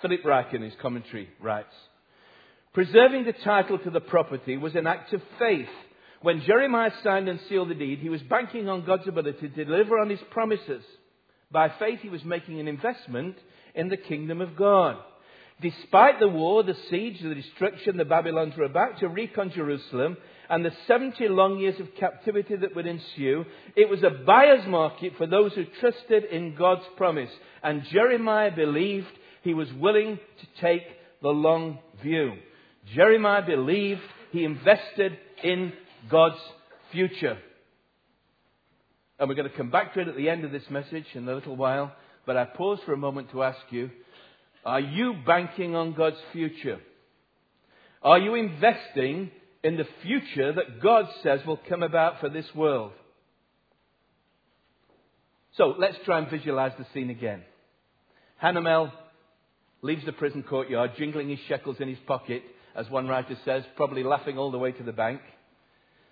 Philip 0.02 0.22
Ryken 0.22 0.54
in 0.54 0.62
his 0.62 0.74
commentary 0.80 1.28
writes, 1.40 1.74
Preserving 2.72 3.24
the 3.24 3.32
title 3.44 3.78
to 3.78 3.90
the 3.90 4.00
property 4.00 4.56
was 4.56 4.74
an 4.74 4.86
act 4.86 5.12
of 5.12 5.22
faith. 5.38 5.68
When 6.22 6.42
Jeremiah 6.42 6.90
signed 7.02 7.28
and 7.28 7.38
sealed 7.48 7.70
the 7.70 7.74
deed, 7.74 8.00
he 8.00 8.08
was 8.08 8.22
banking 8.22 8.68
on 8.68 8.84
God's 8.84 9.06
ability 9.06 9.48
to 9.48 9.64
deliver 9.64 9.98
on 9.98 10.10
his 10.10 10.20
promises. 10.30 10.82
By 11.52 11.68
faith, 11.78 12.00
he 12.02 12.08
was 12.08 12.24
making 12.24 12.58
an 12.58 12.66
investment 12.66 13.36
in 13.74 13.88
the 13.88 13.96
kingdom 13.96 14.40
of 14.40 14.56
God. 14.56 14.96
Despite 15.60 16.18
the 16.20 16.28
war, 16.28 16.62
the 16.62 16.76
siege, 16.90 17.20
the 17.22 17.34
destruction 17.34 17.96
the 17.96 18.04
Babylons 18.04 18.56
were 18.56 18.64
about 18.64 18.98
to 18.98 19.08
wreak 19.08 19.38
on 19.38 19.50
Jerusalem, 19.50 20.16
and 20.50 20.64
the 20.64 20.72
70 20.86 21.28
long 21.28 21.58
years 21.58 21.78
of 21.80 21.94
captivity 21.98 22.56
that 22.56 22.74
would 22.74 22.86
ensue, 22.86 23.44
it 23.76 23.88
was 23.88 24.02
a 24.02 24.10
buyer's 24.10 24.66
market 24.66 25.12
for 25.16 25.26
those 25.26 25.54
who 25.54 25.64
trusted 25.80 26.24
in 26.24 26.54
God's 26.54 26.84
promise. 26.96 27.30
And 27.62 27.84
Jeremiah 27.84 28.54
believed 28.54 29.06
he 29.42 29.54
was 29.54 29.72
willing 29.74 30.18
to 30.40 30.60
take 30.60 30.82
the 31.22 31.28
long 31.28 31.78
view. 32.02 32.34
Jeremiah 32.94 33.46
believed 33.46 34.02
he 34.32 34.44
invested 34.44 35.16
in 35.42 35.72
God's 36.10 36.40
future. 36.92 37.38
And 39.18 39.28
we're 39.28 39.36
going 39.36 39.50
to 39.50 39.56
come 39.56 39.70
back 39.70 39.94
to 39.94 40.00
it 40.00 40.08
at 40.08 40.16
the 40.16 40.28
end 40.28 40.44
of 40.44 40.52
this 40.52 40.68
message 40.68 41.06
in 41.14 41.26
a 41.28 41.34
little 41.34 41.56
while. 41.56 41.92
But 42.26 42.36
I 42.36 42.44
pause 42.44 42.80
for 42.84 42.92
a 42.92 42.98
moment 42.98 43.30
to 43.30 43.42
ask 43.42 43.60
you 43.70 43.90
are 44.64 44.80
you 44.80 45.14
banking 45.26 45.74
on 45.74 45.92
God's 45.92 46.16
future? 46.32 46.80
Are 48.02 48.18
you 48.18 48.34
investing 48.34 49.30
in 49.62 49.76
the 49.76 49.86
future 50.02 50.52
that 50.52 50.82
God 50.82 51.06
says 51.22 51.40
will 51.46 51.60
come 51.68 51.82
about 51.82 52.20
for 52.20 52.28
this 52.28 52.46
world? 52.54 52.92
So 55.56 55.74
let's 55.78 55.96
try 56.04 56.18
and 56.18 56.28
visualize 56.28 56.72
the 56.78 56.86
scene 56.92 57.10
again. 57.10 57.42
Hanamel 58.42 58.90
leaves 59.82 60.04
the 60.04 60.12
prison 60.12 60.42
courtyard, 60.42 60.92
jingling 60.98 61.28
his 61.28 61.38
shekels 61.48 61.76
in 61.78 61.88
his 61.88 61.98
pocket, 62.06 62.42
as 62.74 62.90
one 62.90 63.06
writer 63.06 63.36
says, 63.44 63.62
probably 63.76 64.02
laughing 64.02 64.36
all 64.36 64.50
the 64.50 64.58
way 64.58 64.72
to 64.72 64.82
the 64.82 64.92
bank. 64.92 65.20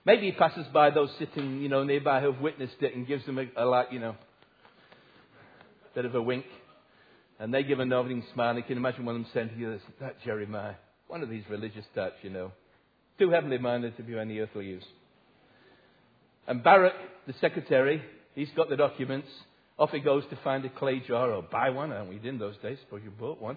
Maybe 0.04 0.26
he 0.26 0.32
passes 0.32 0.66
by 0.72 0.90
those 0.90 1.10
sitting, 1.18 1.60
you 1.60 1.68
know, 1.68 1.84
nearby 1.84 2.20
who've 2.20 2.40
witnessed 2.40 2.76
it 2.80 2.94
and 2.94 3.06
gives 3.06 3.24
them 3.26 3.38
a, 3.38 3.46
a 3.56 3.64
like, 3.64 3.88
you 3.92 3.98
know, 3.98 4.16
bit 5.94 6.04
of 6.04 6.14
a 6.14 6.22
wink. 6.22 6.44
And 7.38 7.52
they 7.52 7.62
give 7.62 7.80
a 7.80 7.84
nodding 7.84 8.22
smile. 8.34 8.56
You 8.56 8.62
can 8.62 8.76
imagine 8.76 9.04
one 9.04 9.16
of 9.16 9.22
them 9.22 9.30
saying 9.34 9.50
to 9.50 9.56
you, 9.56 9.78
that 10.00 10.22
Jeremiah, 10.24 10.74
one 11.08 11.22
of 11.22 11.28
these 11.28 11.44
religious 11.50 11.84
types, 11.94 12.16
you 12.22 12.30
know, 12.30 12.52
too 13.18 13.30
heavenly 13.30 13.58
minded 13.58 13.96
to 13.96 14.02
be 14.02 14.12
of 14.12 14.20
any 14.20 14.38
earthly 14.38 14.66
use. 14.66 14.84
And 16.46 16.62
Baruch, 16.62 16.94
the 17.26 17.34
secretary, 17.40 18.02
he's 18.34 18.50
got 18.56 18.68
the 18.68 18.76
documents. 18.76 19.28
Off 19.78 19.90
he 19.90 20.00
goes 20.00 20.24
to 20.30 20.38
find 20.44 20.64
a 20.64 20.68
clay 20.68 21.00
jar 21.06 21.32
or 21.32 21.42
buy 21.42 21.70
one. 21.70 21.92
Aren't 21.92 22.08
we 22.08 22.28
in 22.28 22.38
those 22.38 22.56
days? 22.62 22.78
Suppose 22.84 23.00
you 23.04 23.10
bought 23.10 23.40
one. 23.40 23.56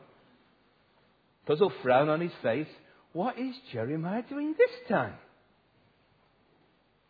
Puzzled 1.46 1.74
frown 1.84 2.10
on 2.10 2.22
his 2.22 2.32
face. 2.42 2.68
What 3.14 3.38
is 3.38 3.56
Jeremiah 3.72 4.24
doing 4.28 4.56
this 4.58 4.90
time? 4.90 5.14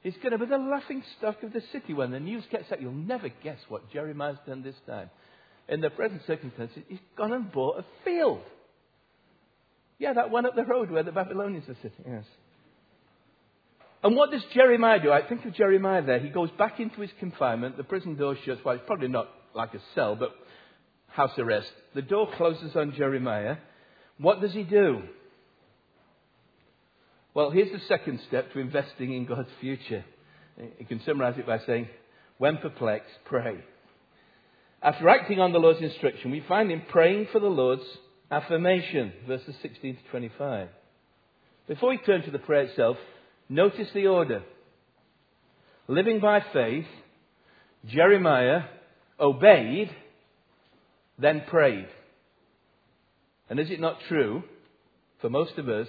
He's 0.02 0.16
going 0.18 0.32
to 0.32 0.38
be 0.38 0.46
the 0.46 0.58
laughing 0.58 1.04
stock 1.18 1.42
of 1.42 1.52
the 1.52 1.64
city 1.72 1.94
when 1.94 2.12
the 2.12 2.20
news 2.20 2.44
gets 2.52 2.72
out. 2.72 2.80
You'll 2.80 2.94
never 2.94 3.30
guess 3.44 3.58
what 3.70 3.92
Jeremiah's 3.92 4.38
done 4.46 4.62
this 4.62 4.76
time. 4.86 5.10
In 5.68 5.82
the 5.82 5.90
present 5.90 6.22
circumstances, 6.28 6.84
he's 6.88 7.00
gone 7.18 7.34
and 7.34 7.52
bought 7.52 7.80
a 7.80 7.86
field. 8.04 8.42
Yeah, 9.98 10.14
that 10.14 10.30
one 10.30 10.46
up 10.46 10.56
the 10.56 10.66
road 10.66 10.92
where 10.92 11.04
the 11.04 11.12
Babylonians 11.12 11.68
are 11.68 11.78
sitting. 11.82 12.06
Yes. 12.08 12.26
And 14.04 14.16
what 14.16 14.30
does 14.30 14.44
Jeremiah 14.54 15.02
do? 15.02 15.12
I 15.12 15.28
think 15.28 15.46
of 15.46 15.56
Jeremiah 15.56 16.04
there. 16.06 16.20
He 16.20 16.30
goes 16.30 16.52
back 16.52 16.80
into 16.80 17.02
his 17.02 17.10
confinement. 17.20 17.78
The 17.78 17.84
prison 17.84 18.16
door 18.16 18.36
shuts. 18.46 18.62
Well, 18.64 18.76
it's 18.76 18.84
probably 18.86 19.08
not 19.08 19.30
like 19.56 19.74
a 19.74 19.80
cell, 19.96 20.16
but 20.16 20.32
house 21.08 21.32
arrest. 21.40 21.72
The 21.96 22.04
door 22.04 22.30
closes 22.36 22.76
on 22.76 22.94
Jeremiah. 22.94 23.58
What 24.20 24.42
does 24.42 24.54
he 24.54 24.64
do? 24.64 25.02
Well, 27.34 27.50
here's 27.50 27.72
the 27.72 27.86
second 27.88 28.22
step 28.28 28.54
to 28.54 28.60
investing 28.60 29.14
in 29.14 29.26
God's 29.26 29.50
future. 29.60 30.06
You 30.80 30.86
can 30.86 31.02
summarize 31.04 31.38
it 31.38 31.48
by 31.48 31.60
saying, 31.66 31.90
when 32.38 32.58
perplexed, 32.58 33.12
pray. 33.26 33.64
After 34.86 35.10
acting 35.10 35.40
on 35.40 35.52
the 35.52 35.58
Lord's 35.58 35.82
instruction, 35.82 36.30
we 36.30 36.44
find 36.48 36.70
him 36.70 36.84
praying 36.88 37.30
for 37.32 37.40
the 37.40 37.48
Lord's 37.48 37.82
affirmation, 38.30 39.14
verses 39.28 39.56
16 39.64 39.96
to 39.96 40.02
25. 40.12 40.68
Before 41.68 41.90
we 41.90 41.98
turn 41.98 42.22
to 42.22 42.30
the 42.30 42.38
prayer 42.38 42.66
itself, 42.66 42.96
notice 43.50 43.88
the 43.96 44.06
order. 44.06 44.44
Living 45.88 46.20
by 46.20 46.40
faith, 46.54 46.86
Jeremiah 47.88 48.66
obeyed, 49.20 49.90
then 51.18 51.42
prayed. 51.50 51.88
And 53.50 53.60
is 53.60 53.72
it 53.72 53.80
not 53.80 53.98
true 54.08 54.44
for 55.20 55.32
most 55.32 55.58
of 55.58 55.68
us 55.68 55.88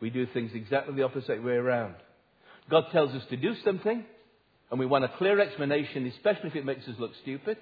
we 0.00 0.08
do 0.08 0.26
things 0.32 0.52
exactly 0.54 0.94
the 0.94 1.02
opposite 1.02 1.44
way 1.44 1.52
around. 1.52 1.96
God 2.70 2.84
tells 2.90 3.10
us 3.10 3.24
to 3.28 3.36
do 3.36 3.52
something, 3.66 4.02
and 4.70 4.80
we 4.80 4.86
want 4.86 5.04
a 5.04 5.12
clear 5.18 5.38
explanation, 5.40 6.06
especially 6.06 6.48
if 6.48 6.56
it 6.56 6.64
makes 6.64 6.88
us 6.88 6.94
look 6.98 7.10
stupid. 7.20 7.58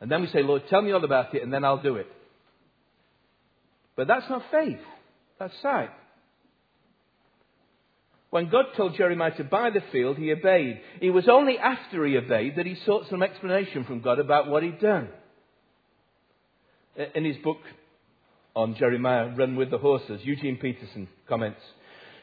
And 0.00 0.10
then 0.10 0.20
we 0.20 0.28
say, 0.28 0.42
Lord, 0.42 0.62
tell 0.68 0.82
me 0.82 0.92
all 0.92 1.04
about 1.04 1.34
it, 1.34 1.42
and 1.42 1.52
then 1.52 1.64
I'll 1.64 1.82
do 1.82 1.96
it. 1.96 2.06
But 3.96 4.06
that's 4.06 4.28
not 4.30 4.42
faith. 4.50 4.78
That's 5.38 5.54
sight. 5.60 5.90
When 8.30 8.50
God 8.50 8.66
told 8.76 8.96
Jeremiah 8.96 9.36
to 9.36 9.44
buy 9.44 9.70
the 9.70 9.82
field, 9.90 10.18
he 10.18 10.30
obeyed. 10.32 10.80
It 11.00 11.10
was 11.10 11.28
only 11.28 11.58
after 11.58 12.04
he 12.04 12.16
obeyed 12.16 12.56
that 12.56 12.66
he 12.66 12.76
sought 12.84 13.08
some 13.08 13.22
explanation 13.22 13.84
from 13.84 14.00
God 14.00 14.18
about 14.18 14.48
what 14.48 14.62
he'd 14.62 14.80
done. 14.80 15.08
In 17.14 17.24
his 17.24 17.36
book, 17.38 17.58
on 18.54 18.74
Jeremiah, 18.74 19.34
Run 19.34 19.56
with 19.56 19.70
the 19.70 19.78
Horses. 19.78 20.20
Eugene 20.24 20.56
Peterson 20.56 21.08
comments 21.28 21.60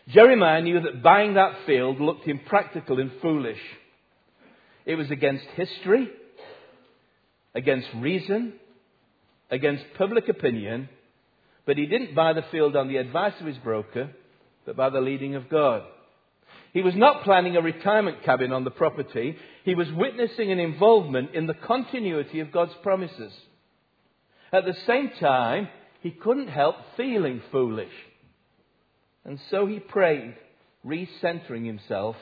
Jeremiah 0.09 0.61
knew 0.61 0.81
that 0.81 1.01
buying 1.01 1.33
that 1.35 1.65
field 1.65 1.99
looked 1.99 2.27
impractical 2.27 2.99
and 2.99 3.11
foolish. 3.21 3.59
It 4.85 4.95
was 4.95 5.09
against 5.09 5.45
history, 5.55 6.09
against 7.55 7.87
reason, 7.95 8.53
against 9.49 9.83
public 9.97 10.27
opinion, 10.29 10.89
but 11.65 11.77
he 11.77 11.87
didn't 11.87 12.13
buy 12.13 12.33
the 12.33 12.45
field 12.51 12.75
on 12.75 12.87
the 12.87 12.97
advice 12.97 13.33
of 13.39 13.47
his 13.47 13.57
broker, 13.57 14.11
but 14.65 14.75
by 14.75 14.89
the 14.89 15.01
leading 15.01 15.35
of 15.35 15.49
God. 15.49 15.83
He 16.73 16.81
was 16.81 16.95
not 16.95 17.23
planning 17.23 17.55
a 17.55 17.61
retirement 17.61 18.23
cabin 18.23 18.51
on 18.51 18.65
the 18.65 18.71
property. 18.71 19.37
He 19.63 19.75
was 19.75 19.91
witnessing 19.93 20.51
an 20.51 20.59
involvement 20.59 21.33
in 21.33 21.47
the 21.47 21.53
continuity 21.53 22.41
of 22.41 22.51
God's 22.51 22.73
promises. 22.83 23.31
At 24.51 24.65
the 24.65 24.75
same 24.85 25.11
time, 25.19 25.69
he 26.01 26.11
couldn't 26.11 26.49
help 26.49 26.75
feeling 26.97 27.41
foolish. 27.51 27.93
And 29.23 29.39
so 29.49 29.65
he 29.65 29.79
prayed, 29.79 30.35
recentering 30.85 31.65
himself 31.65 32.15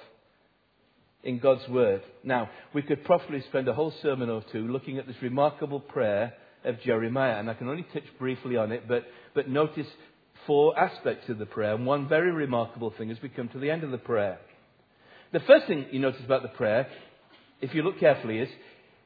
in 1.23 1.39
God's 1.39 1.67
Word. 1.69 2.01
Now, 2.23 2.49
we 2.73 2.81
could 2.81 3.03
probably 3.05 3.41
spend 3.41 3.67
a 3.67 3.73
whole 3.73 3.93
sermon 4.01 4.29
or 4.29 4.43
two 4.51 4.67
looking 4.67 4.97
at 4.97 5.07
this 5.07 5.15
remarkable 5.21 5.79
prayer 5.79 6.33
of 6.65 6.81
Jeremiah, 6.81 7.39
and 7.39 7.49
I 7.49 7.53
can 7.53 7.69
only 7.69 7.85
touch 7.93 8.03
briefly 8.19 8.57
on 8.57 8.71
it, 8.71 8.87
but, 8.87 9.05
but 9.33 9.49
notice 9.49 9.87
four 10.45 10.77
aspects 10.77 11.29
of 11.29 11.37
the 11.37 11.45
prayer, 11.45 11.75
and 11.75 11.85
one 11.85 12.07
very 12.07 12.31
remarkable 12.31 12.93
thing 12.97 13.11
as 13.11 13.17
we 13.21 13.29
come 13.29 13.49
to 13.49 13.59
the 13.59 13.71
end 13.71 13.83
of 13.83 13.91
the 13.91 13.97
prayer. 13.97 14.37
The 15.31 15.39
first 15.41 15.67
thing 15.67 15.85
you 15.91 15.99
notice 15.99 16.21
about 16.23 16.41
the 16.41 16.49
prayer, 16.49 16.87
if 17.61 17.73
you 17.73 17.83
look 17.83 17.99
carefully, 17.99 18.39
is 18.39 18.49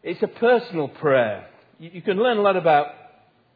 it's 0.03 0.21
a 0.23 0.27
personal 0.27 0.87
prayer. 0.87 1.47
You, 1.79 1.91
you 1.93 2.01
can 2.01 2.17
learn 2.17 2.37
a 2.37 2.41
lot 2.41 2.57
about 2.57 2.87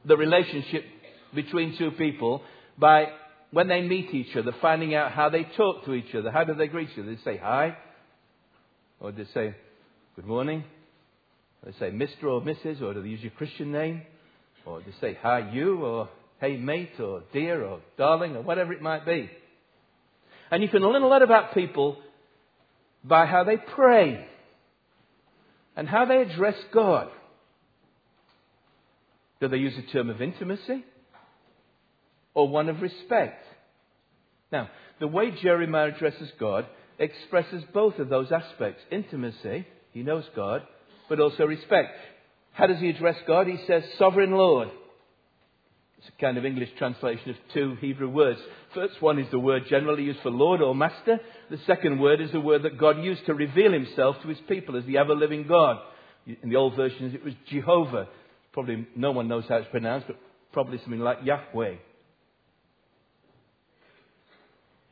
the 0.06 0.18
relationship 0.18 0.86
between 1.34 1.77
two 1.77 1.91
people 1.91 2.41
by 2.77 3.08
when 3.51 3.68
they 3.68 3.82
meet 3.82 4.13
each 4.13 4.36
other, 4.36 4.53
finding 4.62 4.96
out 4.96 5.12
how 5.12 5.30
they 5.30 5.44
talk 5.44 5.86
to 5.86 5.94
each 5.94 6.15
other. 6.15 6.32
How 6.32 6.44
do 6.44 6.53
they 6.53 6.68
greet 6.68 6.89
each 6.91 7.00
other? 7.00 7.13
They 7.15 7.22
say 7.24 7.38
hi, 7.38 7.77
or 9.01 9.12
they 9.12 9.25
say 9.34 9.55
good 10.15 10.25
morning, 10.25 10.63
or 11.63 11.72
they 11.72 11.77
say 11.77 11.91
Mr. 11.91 12.24
or 12.25 12.41
Mrs., 12.41 12.81
or 12.81 12.93
do 12.93 13.01
they 13.01 13.10
use 13.10 13.22
your 13.22 13.31
Christian 13.31 13.72
name, 13.72 14.03
or 14.65 14.79
they 14.79 14.93
say 15.01 15.17
hi 15.22 15.50
you, 15.51 15.84
or 15.84 16.10
hey 16.39 16.58
mate, 16.58 17.00
or 17.00 17.24
dear, 17.34 17.63
or 17.63 17.79
darling, 17.98 18.36
or 18.36 18.41
whatever 18.41 18.72
it 18.74 18.81
might 18.81 19.05
be. 19.05 19.29
And 20.50 20.62
you 20.62 20.70
can 20.70 20.81
learn 20.81 21.01
a 21.01 21.08
lot 21.08 21.22
about 21.22 21.53
people 21.53 21.98
by 23.03 23.25
how 23.25 23.43
they 23.43 23.58
pray 23.58 24.25
and 25.75 25.88
how 25.88 26.05
they 26.05 26.22
address 26.22 26.55
God. 26.74 27.10
Do 29.39 29.48
they 29.48 29.58
use 29.58 29.74
a 29.77 29.91
term 29.91 30.10
of 30.10 30.22
intimacy? 30.22 30.86
or 32.34 32.48
one 32.48 32.70
of 32.70 32.81
respect. 32.81 33.43
Now, 34.51 34.70
the 35.00 35.08
way 35.08 35.31
Jeremiah 35.41 35.93
addresses 35.93 36.29
God 36.39 36.65
expresses 37.01 37.63
both 37.74 38.00
of 38.00 38.10
those 38.10 38.31
aspects 38.31 38.81
intimacy, 38.91 39.65
he 39.91 40.03
knows 40.03 40.24
God, 40.36 40.62
but 41.10 41.20
also 41.20 41.46
respect. 41.46 41.98
How 42.53 42.67
does 42.67 42.79
he 42.79 42.89
address 42.89 43.17
God? 43.27 43.48
He 43.48 43.60
says, 43.67 43.84
Sovereign 43.98 44.31
Lord. 44.31 44.70
It's 45.98 46.10
a 46.17 46.22
kind 46.22 46.38
of 46.38 46.46
English 46.46 46.70
translation 46.77 47.29
of 47.29 47.36
two 47.53 47.75
Hebrew 47.79 48.10
words. 48.10 48.39
First 48.74 49.01
one 49.01 49.20
is 49.20 49.29
the 49.29 49.39
word 49.39 49.63
generally 49.70 50.03
used 50.03 50.22
for 50.22 50.31
Lord 50.31 50.62
or 50.62 50.74
Master. 50.74 51.20
The 51.51 51.60
second 51.67 52.00
word 52.00 52.22
is 52.22 52.31
the 52.31 52.41
word 52.41 52.63
that 52.63 52.79
God 52.79 53.03
used 53.03 53.25
to 53.27 53.36
reveal 53.36 53.72
himself 53.72 54.15
to 54.22 54.27
his 54.27 54.39
people 54.48 54.77
as 54.77 54.86
the 54.86 54.98
ever 54.98 55.13
living 55.13 55.46
God. 55.48 55.77
In 56.25 56.50
the 56.50 56.55
old 56.55 56.75
versions, 56.75 57.13
it 57.13 57.24
was 57.24 57.34
Jehovah. 57.50 58.08
Probably 58.51 58.88
no 58.96 59.12
one 59.12 59.27
knows 59.27 59.43
how 59.48 59.58
it's 59.58 59.70
pronounced, 59.70 60.08
but 60.08 60.17
probably 60.51 60.79
something 60.79 61.00
like 61.00 61.20
Yahweh. 61.24 61.75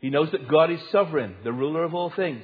He 0.01 0.09
knows 0.09 0.31
that 0.31 0.47
God 0.47 0.71
is 0.71 0.79
sovereign, 0.91 1.35
the 1.43 1.51
ruler 1.51 1.83
of 1.83 1.93
all 1.93 2.11
things. 2.15 2.43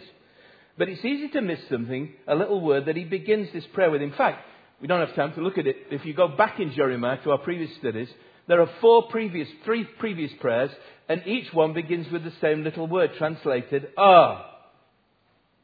But 0.78 0.90
it's 0.90 1.06
easy 1.06 1.30
to 1.30 1.42
miss 1.42 1.60
something, 1.70 2.14
a 2.28 2.36
little 2.36 2.60
word 2.60 2.88
that 2.88 2.98
he 2.98 3.06
begins 3.06 3.48
this 3.54 3.64
prayer 3.74 3.90
with. 3.90 4.02
In 4.02 4.12
fact, 4.12 4.46
we 4.82 4.88
don't 4.88 5.06
have 5.06 5.16
time 5.16 5.34
to 5.36 5.42
look 5.42 5.58
at 5.58 5.68
it. 5.68 5.78
If 5.90 6.06
you 6.06 6.14
go 6.14 6.28
back 6.28 6.60
in 6.60 6.74
Jeremiah 6.74 7.18
to 7.24 7.32
our 7.32 7.38
previous 7.38 7.74
studies, 7.78 8.10
there 8.48 8.62
are 8.62 8.70
four 8.82 9.08
previous, 9.08 9.48
three 9.64 9.86
previous 10.00 10.32
prayers, 10.40 10.70
and 11.08 11.26
each 11.26 11.54
one 11.54 11.74
begins 11.74 12.12
with 12.12 12.24
the 12.24 12.34
same 12.42 12.64
little 12.64 12.88
word 12.88 13.12
translated, 13.18 13.88
ah. 13.98 14.52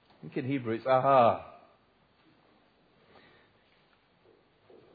I 0.09 0.21
think 0.21 0.37
in 0.37 0.45
Hebrew 0.45 0.75
it's 0.75 0.85
aha. 0.85 1.45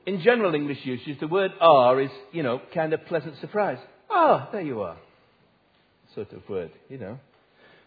In 0.07 0.23
general 0.23 0.55
English 0.55 0.79
usage, 0.85 1.21
the 1.21 1.29
word 1.29 1.51
ah 1.61 1.97
is, 1.99 2.11
you 2.33 2.43
know, 2.43 2.61
kind 2.73 2.93
of 2.93 3.05
pleasant 3.07 3.39
surprise. 3.41 3.79
Ah, 4.11 4.49
there 4.51 4.63
you 4.63 4.81
are. 4.81 4.97
Sort 6.17 6.33
of 6.33 6.49
word, 6.49 6.71
you 6.89 6.97
know. 6.97 7.19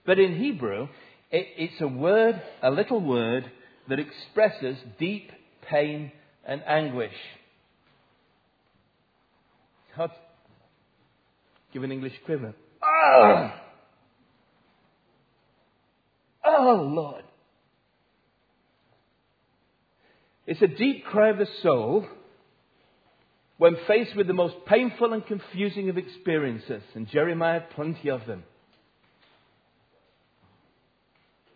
But 0.06 0.20
in 0.20 0.38
Hebrew, 0.38 0.88
it, 1.32 1.48
it's 1.58 1.82
a 1.82 1.88
word, 1.88 2.40
a 2.62 2.70
little 2.70 3.02
word, 3.02 3.52
that 3.90 4.00
expresses 4.00 4.78
deep 5.00 5.32
pain 5.68 6.12
and 6.46 6.62
anguish. 6.66 7.14
Hot. 9.96 10.12
Give 11.74 11.84
an 11.84 11.92
English 11.92 12.14
equivalent. 12.22 12.56
Ah! 12.84 13.60
Oh, 16.46 16.88
Lord. 16.88 17.24
It's 20.46 20.62
a 20.62 20.68
deep 20.68 21.06
cry 21.06 21.30
of 21.30 21.40
the 21.40 21.48
soul 21.64 22.06
when 23.60 23.76
faced 23.88 24.16
with 24.16 24.26
the 24.26 24.34
most 24.34 24.56
painful 24.66 25.12
and 25.12 25.24
confusing 25.26 25.90
of 25.90 25.98
experiences, 25.98 26.82
and 26.96 27.10
Jeremiah 27.10 27.60
had 27.60 27.70
plenty 27.72 28.10
of 28.10 28.26
them. 28.26 28.44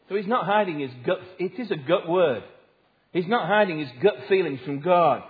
So 0.10 0.16
he's 0.16 0.28
not 0.28 0.46
hiding 0.46 0.82
his 0.82 0.92
gut, 1.06 1.20
it 1.40 1.58
is 1.58 1.72
a 1.72 1.78
gut 1.78 2.08
word. 2.08 2.44
He's 3.14 3.28
not 3.28 3.48
hiding 3.48 3.80
his 3.80 3.88
gut 4.02 4.16
feelings 4.28 4.60
from 4.66 4.82
God. 4.82 5.24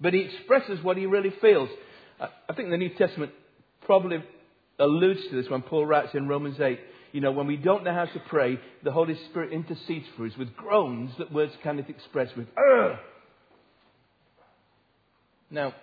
But 0.00 0.14
he 0.14 0.20
expresses 0.20 0.82
what 0.82 0.96
he 0.96 1.04
really 1.04 1.34
feels. 1.42 1.68
I 2.18 2.54
think 2.54 2.70
the 2.70 2.78
New 2.78 2.94
Testament 2.96 3.32
probably 3.84 4.24
alludes 4.78 5.20
to 5.28 5.36
this 5.36 5.50
when 5.50 5.60
Paul 5.60 5.84
writes 5.84 6.14
in 6.14 6.26
Romans 6.26 6.58
8. 6.58 6.80
You 7.12 7.20
know, 7.20 7.32
when 7.32 7.46
we 7.46 7.56
don't 7.58 7.84
know 7.84 7.92
how 7.92 8.06
to 8.06 8.22
pray, 8.30 8.58
the 8.82 8.92
Holy 8.92 9.18
Spirit 9.28 9.52
intercedes 9.52 10.06
for 10.16 10.24
us 10.24 10.32
with 10.38 10.56
groans 10.56 11.10
that 11.18 11.30
words 11.32 11.52
cannot 11.62 11.90
express 11.90 12.34
with, 12.34 12.46
Ugh! 12.56 12.96
Now, 15.50 15.74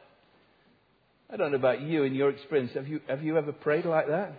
I 1.31 1.37
don't 1.37 1.51
know 1.51 1.57
about 1.57 1.81
you 1.81 2.03
in 2.03 2.13
your 2.13 2.29
experience. 2.29 2.71
Have 2.75 2.87
you, 2.87 3.01
have 3.07 3.23
you 3.23 3.37
ever 3.37 3.51
prayed 3.51 3.85
like 3.85 4.07
that? 4.07 4.33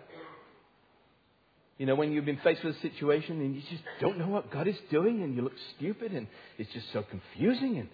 You 1.78 1.84
know, 1.84 1.94
when 1.94 2.12
you've 2.12 2.24
been 2.24 2.40
faced 2.42 2.64
with 2.64 2.76
a 2.76 2.80
situation 2.80 3.40
and 3.40 3.54
you 3.54 3.60
just 3.68 3.82
don't 4.00 4.18
know 4.18 4.28
what 4.28 4.50
God 4.50 4.66
is 4.66 4.76
doing 4.90 5.22
and 5.22 5.34
you 5.34 5.42
look 5.42 5.52
stupid 5.76 6.12
and 6.12 6.26
it's 6.58 6.72
just 6.72 6.86
so 6.92 7.04
confusing 7.10 7.78
and, 7.78 7.88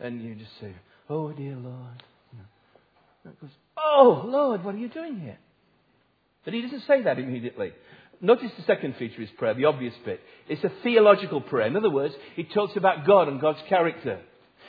and 0.00 0.22
you 0.22 0.34
just 0.34 0.50
say, 0.60 0.74
Oh, 1.08 1.30
dear 1.32 1.54
Lord. 1.54 2.02
You 2.32 2.38
know, 3.24 3.32
goes, 3.40 3.50
Oh, 3.76 4.24
Lord, 4.26 4.64
what 4.64 4.74
are 4.74 4.78
you 4.78 4.88
doing 4.88 5.20
here? 5.20 5.38
But 6.44 6.54
he 6.54 6.62
doesn't 6.62 6.84
say 6.86 7.02
that 7.02 7.18
immediately. 7.18 7.72
Notice 8.20 8.50
the 8.56 8.64
second 8.64 8.96
feature 8.96 9.20
his 9.20 9.30
prayer, 9.38 9.54
the 9.54 9.66
obvious 9.66 9.94
bit. 10.04 10.20
It's 10.48 10.64
a 10.64 10.72
theological 10.82 11.40
prayer. 11.40 11.68
In 11.68 11.76
other 11.76 11.90
words, 11.90 12.14
he 12.34 12.42
talks 12.42 12.76
about 12.76 13.06
God 13.06 13.28
and 13.28 13.40
God's 13.40 13.60
character. 13.68 14.20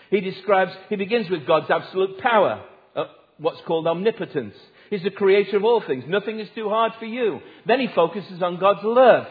He 0.10 0.22
describes, 0.22 0.72
he 0.90 0.96
begins 0.96 1.30
with 1.30 1.46
God's 1.46 1.70
absolute 1.70 2.20
power, 2.20 2.64
uh, 2.96 3.06
what's 3.38 3.62
called 3.68 3.88
omnipotence. 3.88 4.56
He's 4.90 5.04
the 5.04 5.12
creator 5.12 5.58
of 5.58 5.64
all 5.64 5.84
things. 5.86 6.04
Nothing 6.08 6.40
is 6.40 6.50
too 6.56 6.70
hard 6.70 6.94
for 6.98 7.06
you. 7.06 7.40
Then 7.68 7.80
he 7.80 7.88
focuses 7.94 8.42
on 8.42 8.60
God's 8.60 8.84
love. 8.84 9.28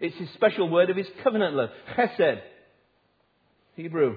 It's 0.00 0.16
his 0.16 0.30
special 0.30 0.68
word 0.68 0.90
of 0.90 0.96
his 0.96 1.06
covenant 1.22 1.54
love. 1.54 1.70
Chesed. 1.96 2.40
Hebrew. 3.76 4.16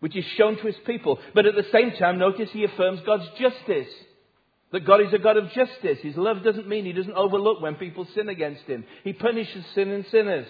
Which 0.00 0.16
is 0.16 0.24
shown 0.36 0.56
to 0.56 0.66
his 0.66 0.76
people. 0.84 1.18
But 1.34 1.46
at 1.46 1.54
the 1.54 1.64
same 1.72 1.92
time, 1.92 2.18
notice 2.18 2.50
he 2.52 2.64
affirms 2.64 3.00
God's 3.06 3.28
justice. 3.38 3.88
That 4.72 4.86
God 4.86 5.00
is 5.00 5.12
a 5.12 5.18
God 5.18 5.36
of 5.36 5.50
justice. 5.52 5.98
His 6.02 6.16
love 6.16 6.42
doesn't 6.42 6.68
mean 6.68 6.84
he 6.84 6.92
doesn't 6.92 7.14
overlook 7.14 7.62
when 7.62 7.76
people 7.76 8.06
sin 8.14 8.28
against 8.28 8.64
him. 8.64 8.84
He 9.04 9.12
punishes 9.12 9.64
sin 9.74 9.90
and 9.90 10.04
sinners. 10.10 10.46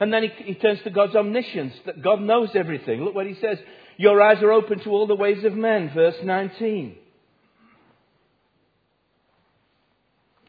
And 0.00 0.12
then 0.12 0.24
he, 0.24 0.30
he, 0.44 0.54
turns 0.54 0.80
to 0.82 0.90
God's 0.90 1.14
omniscience, 1.14 1.74
that 1.86 2.02
God 2.02 2.20
knows 2.20 2.50
everything. 2.54 3.02
Look 3.02 3.14
what 3.14 3.26
he 3.26 3.36
says. 3.40 3.58
Your 3.96 4.20
eyes 4.20 4.42
are 4.42 4.52
open 4.52 4.80
to 4.80 4.90
all 4.90 5.06
the 5.06 5.14
ways 5.14 5.44
of 5.44 5.54
men, 5.54 5.90
verse 5.94 6.16
19. 6.22 6.96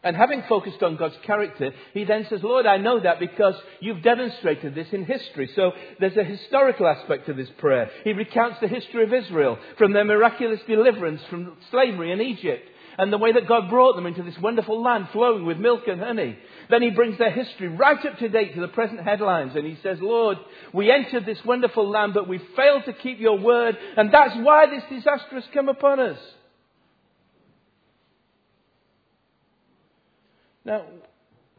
And 0.06 0.16
having 0.16 0.44
focused 0.48 0.84
on 0.84 0.98
God's 0.98 1.18
character, 1.26 1.72
he 1.96 2.04
then 2.04 2.28
says, 2.30 2.44
Lord, 2.44 2.68
I 2.68 2.78
know 2.78 3.00
that 3.00 3.20
because 3.20 3.56
you've 3.80 4.04
demonstrated 4.04 4.76
this 4.76 4.88
in 4.92 5.04
history. 5.04 5.50
So 5.56 5.72
there's 6.00 6.16
a 6.16 6.24
historical 6.24 6.88
aspect 6.88 7.26
to 7.26 7.34
this 7.34 7.50
prayer. 7.58 7.90
He 8.04 8.14
recounts 8.14 8.60
the 8.62 8.68
history 8.68 9.04
of 9.04 9.12
Israel 9.12 9.58
from 9.80 9.94
their 9.94 10.06
miraculous 10.06 10.60
deliverance 10.68 11.22
from 11.28 11.58
slavery 11.72 12.12
in 12.12 12.22
Egypt 12.22 12.70
and 12.98 13.12
the 13.12 13.18
way 13.18 13.34
that 13.34 13.48
God 13.48 13.70
brought 13.70 13.96
them 13.96 14.06
into 14.06 14.24
this 14.24 14.38
wonderful 14.40 14.82
land 14.82 15.10
flowing 15.12 15.46
with 15.46 15.58
milk 15.58 15.82
and 15.88 16.00
honey. 16.00 16.38
Then 16.70 16.82
he 16.82 16.92
brings 16.92 17.18
their 17.18 17.32
history 17.32 17.68
right 17.68 18.04
up 18.06 18.18
to 18.20 18.30
date 18.30 18.56
to 18.56 18.62
the 18.62 18.68
present 18.68 19.02
headlines 19.02 19.54
and 19.56 19.66
he 19.66 19.78
says, 19.84 20.00
Lord, 20.02 20.38
we 20.74 20.92
entered 20.92 21.26
this 21.26 21.44
wonderful 21.46 21.90
land, 21.90 22.14
but 22.14 22.28
we 22.28 22.40
failed 22.56 22.84
to 22.86 22.94
keep 22.94 23.20
your 23.20 23.40
word, 23.40 23.78
and 23.98 24.14
that's 24.14 24.36
why 24.38 24.68
this 24.68 24.84
disaster 24.90 25.36
has 25.36 25.44
come 25.54 25.70
upon 25.70 26.00
us. 26.00 26.20
Now, 30.64 30.84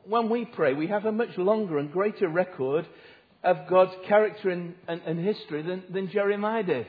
when 0.05 0.29
we 0.29 0.45
pray, 0.45 0.75
we 0.75 0.89
have 0.89 1.05
a 1.05 1.13
much 1.13 1.37
longer 1.37 1.79
and 1.79 1.93
greater 1.93 2.29
record 2.29 2.87
of 3.45 3.69
God's 3.69 3.93
character 4.09 4.51
and, 4.51 4.75
and, 4.89 5.01
and 5.07 5.25
history 5.25 5.63
than, 5.63 5.85
than 5.93 6.11
Jeremiah 6.11 6.65
did. 6.65 6.87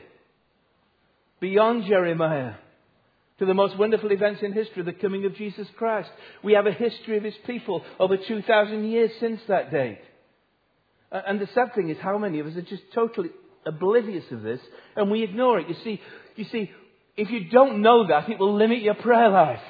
Beyond 1.40 1.84
Jeremiah, 1.84 2.54
to 3.38 3.46
the 3.46 3.54
most 3.54 3.78
wonderful 3.78 4.10
events 4.10 4.42
in 4.42 4.52
history, 4.52 4.82
the 4.82 4.92
coming 4.92 5.24
of 5.24 5.34
Jesus 5.36 5.66
Christ. 5.76 6.10
We 6.42 6.54
have 6.54 6.66
a 6.66 6.72
history 6.72 7.16
of 7.16 7.24
his 7.24 7.36
people 7.46 7.84
over 7.98 8.16
2,000 8.16 8.84
years 8.84 9.10
since 9.20 9.40
that 9.48 9.70
date. 9.70 10.00
And 11.10 11.40
the 11.40 11.48
sad 11.54 11.74
thing 11.74 11.88
is 11.88 11.96
how 12.00 12.18
many 12.18 12.40
of 12.40 12.46
us 12.46 12.56
are 12.56 12.62
just 12.62 12.82
totally 12.94 13.30
oblivious 13.64 14.24
of 14.30 14.42
this 14.42 14.60
and 14.96 15.10
we 15.10 15.22
ignore 15.22 15.58
it. 15.58 15.68
You 15.68 15.76
see, 15.84 16.00
you 16.36 16.44
see, 16.44 16.70
if 17.16 17.30
you 17.30 17.48
don't 17.48 17.82
know 17.82 18.06
that, 18.08 18.28
it 18.28 18.38
will 18.38 18.56
limit 18.56 18.82
your 18.82 18.94
prayer 18.94 19.28
life 19.28 19.60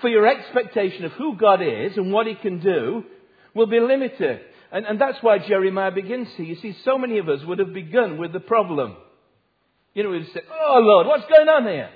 for 0.00 0.08
your 0.08 0.26
expectation 0.26 1.04
of 1.04 1.12
who 1.12 1.36
God 1.36 1.60
is 1.60 1.96
and 1.96 2.12
what 2.12 2.26
He 2.26 2.34
can 2.34 2.60
do 2.60 3.04
will 3.54 3.66
be 3.66 3.80
limited. 3.80 4.40
And, 4.70 4.86
and 4.86 5.00
that's 5.00 5.18
why 5.22 5.38
Jeremiah 5.38 5.90
begins 5.90 6.28
here. 6.36 6.46
You 6.46 6.56
see, 6.56 6.76
so 6.84 6.98
many 6.98 7.18
of 7.18 7.28
us 7.28 7.40
would 7.44 7.58
have 7.58 7.72
begun 7.72 8.18
with 8.18 8.32
the 8.32 8.40
problem. 8.40 8.96
You 9.94 10.04
know, 10.04 10.10
we'd 10.10 10.26
say, 10.32 10.40
Oh 10.50 10.78
Lord, 10.80 11.06
what's 11.06 11.28
going 11.28 11.48
on 11.48 11.64
here? 11.64 11.90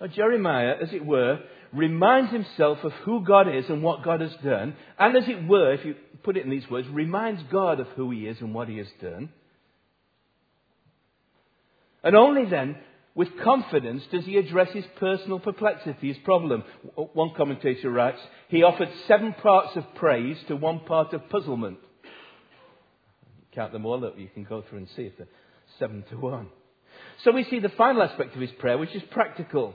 Now, 0.00 0.06
Jeremiah, 0.08 0.74
as 0.80 0.92
it 0.92 1.04
were, 1.04 1.40
reminds 1.72 2.32
himself 2.32 2.78
of 2.84 2.92
who 3.04 3.24
God 3.24 3.54
is 3.54 3.64
and 3.68 3.82
what 3.82 4.04
God 4.04 4.20
has 4.20 4.34
done. 4.44 4.76
And 4.98 5.16
as 5.16 5.28
it 5.28 5.46
were, 5.46 5.72
if 5.72 5.84
you 5.84 5.94
put 6.22 6.36
it 6.36 6.44
in 6.44 6.50
these 6.50 6.68
words, 6.70 6.88
reminds 6.88 7.42
God 7.50 7.80
of 7.80 7.88
who 7.88 8.10
He 8.10 8.26
is 8.26 8.40
and 8.40 8.54
what 8.54 8.68
He 8.68 8.78
has 8.78 8.88
done. 9.00 9.30
And 12.02 12.14
only 12.14 12.44
then 12.44 12.76
with 13.16 13.28
confidence 13.42 14.04
does 14.12 14.26
he 14.26 14.36
address 14.36 14.68
his 14.72 14.84
personal 15.00 15.40
perplexity, 15.40 16.08
his 16.08 16.18
problem. 16.18 16.62
One 16.94 17.32
commentator 17.34 17.90
writes, 17.90 18.20
he 18.48 18.62
offered 18.62 18.90
seven 19.08 19.32
parts 19.32 19.74
of 19.74 19.94
praise 19.94 20.36
to 20.48 20.54
one 20.54 20.80
part 20.80 21.14
of 21.14 21.28
puzzlement. 21.30 21.78
Count 23.54 23.72
them 23.72 23.86
all 23.86 24.04
up, 24.04 24.18
you 24.18 24.28
can 24.32 24.44
go 24.44 24.62
through 24.68 24.78
and 24.78 24.88
see 24.94 25.02
if 25.04 25.16
they're 25.16 25.26
seven 25.78 26.04
to 26.10 26.16
one. 26.18 26.48
So 27.24 27.32
we 27.32 27.44
see 27.44 27.58
the 27.58 27.70
final 27.70 28.02
aspect 28.02 28.34
of 28.34 28.40
his 28.42 28.50
prayer, 28.58 28.76
which 28.76 28.94
is 28.94 29.02
practical. 29.10 29.74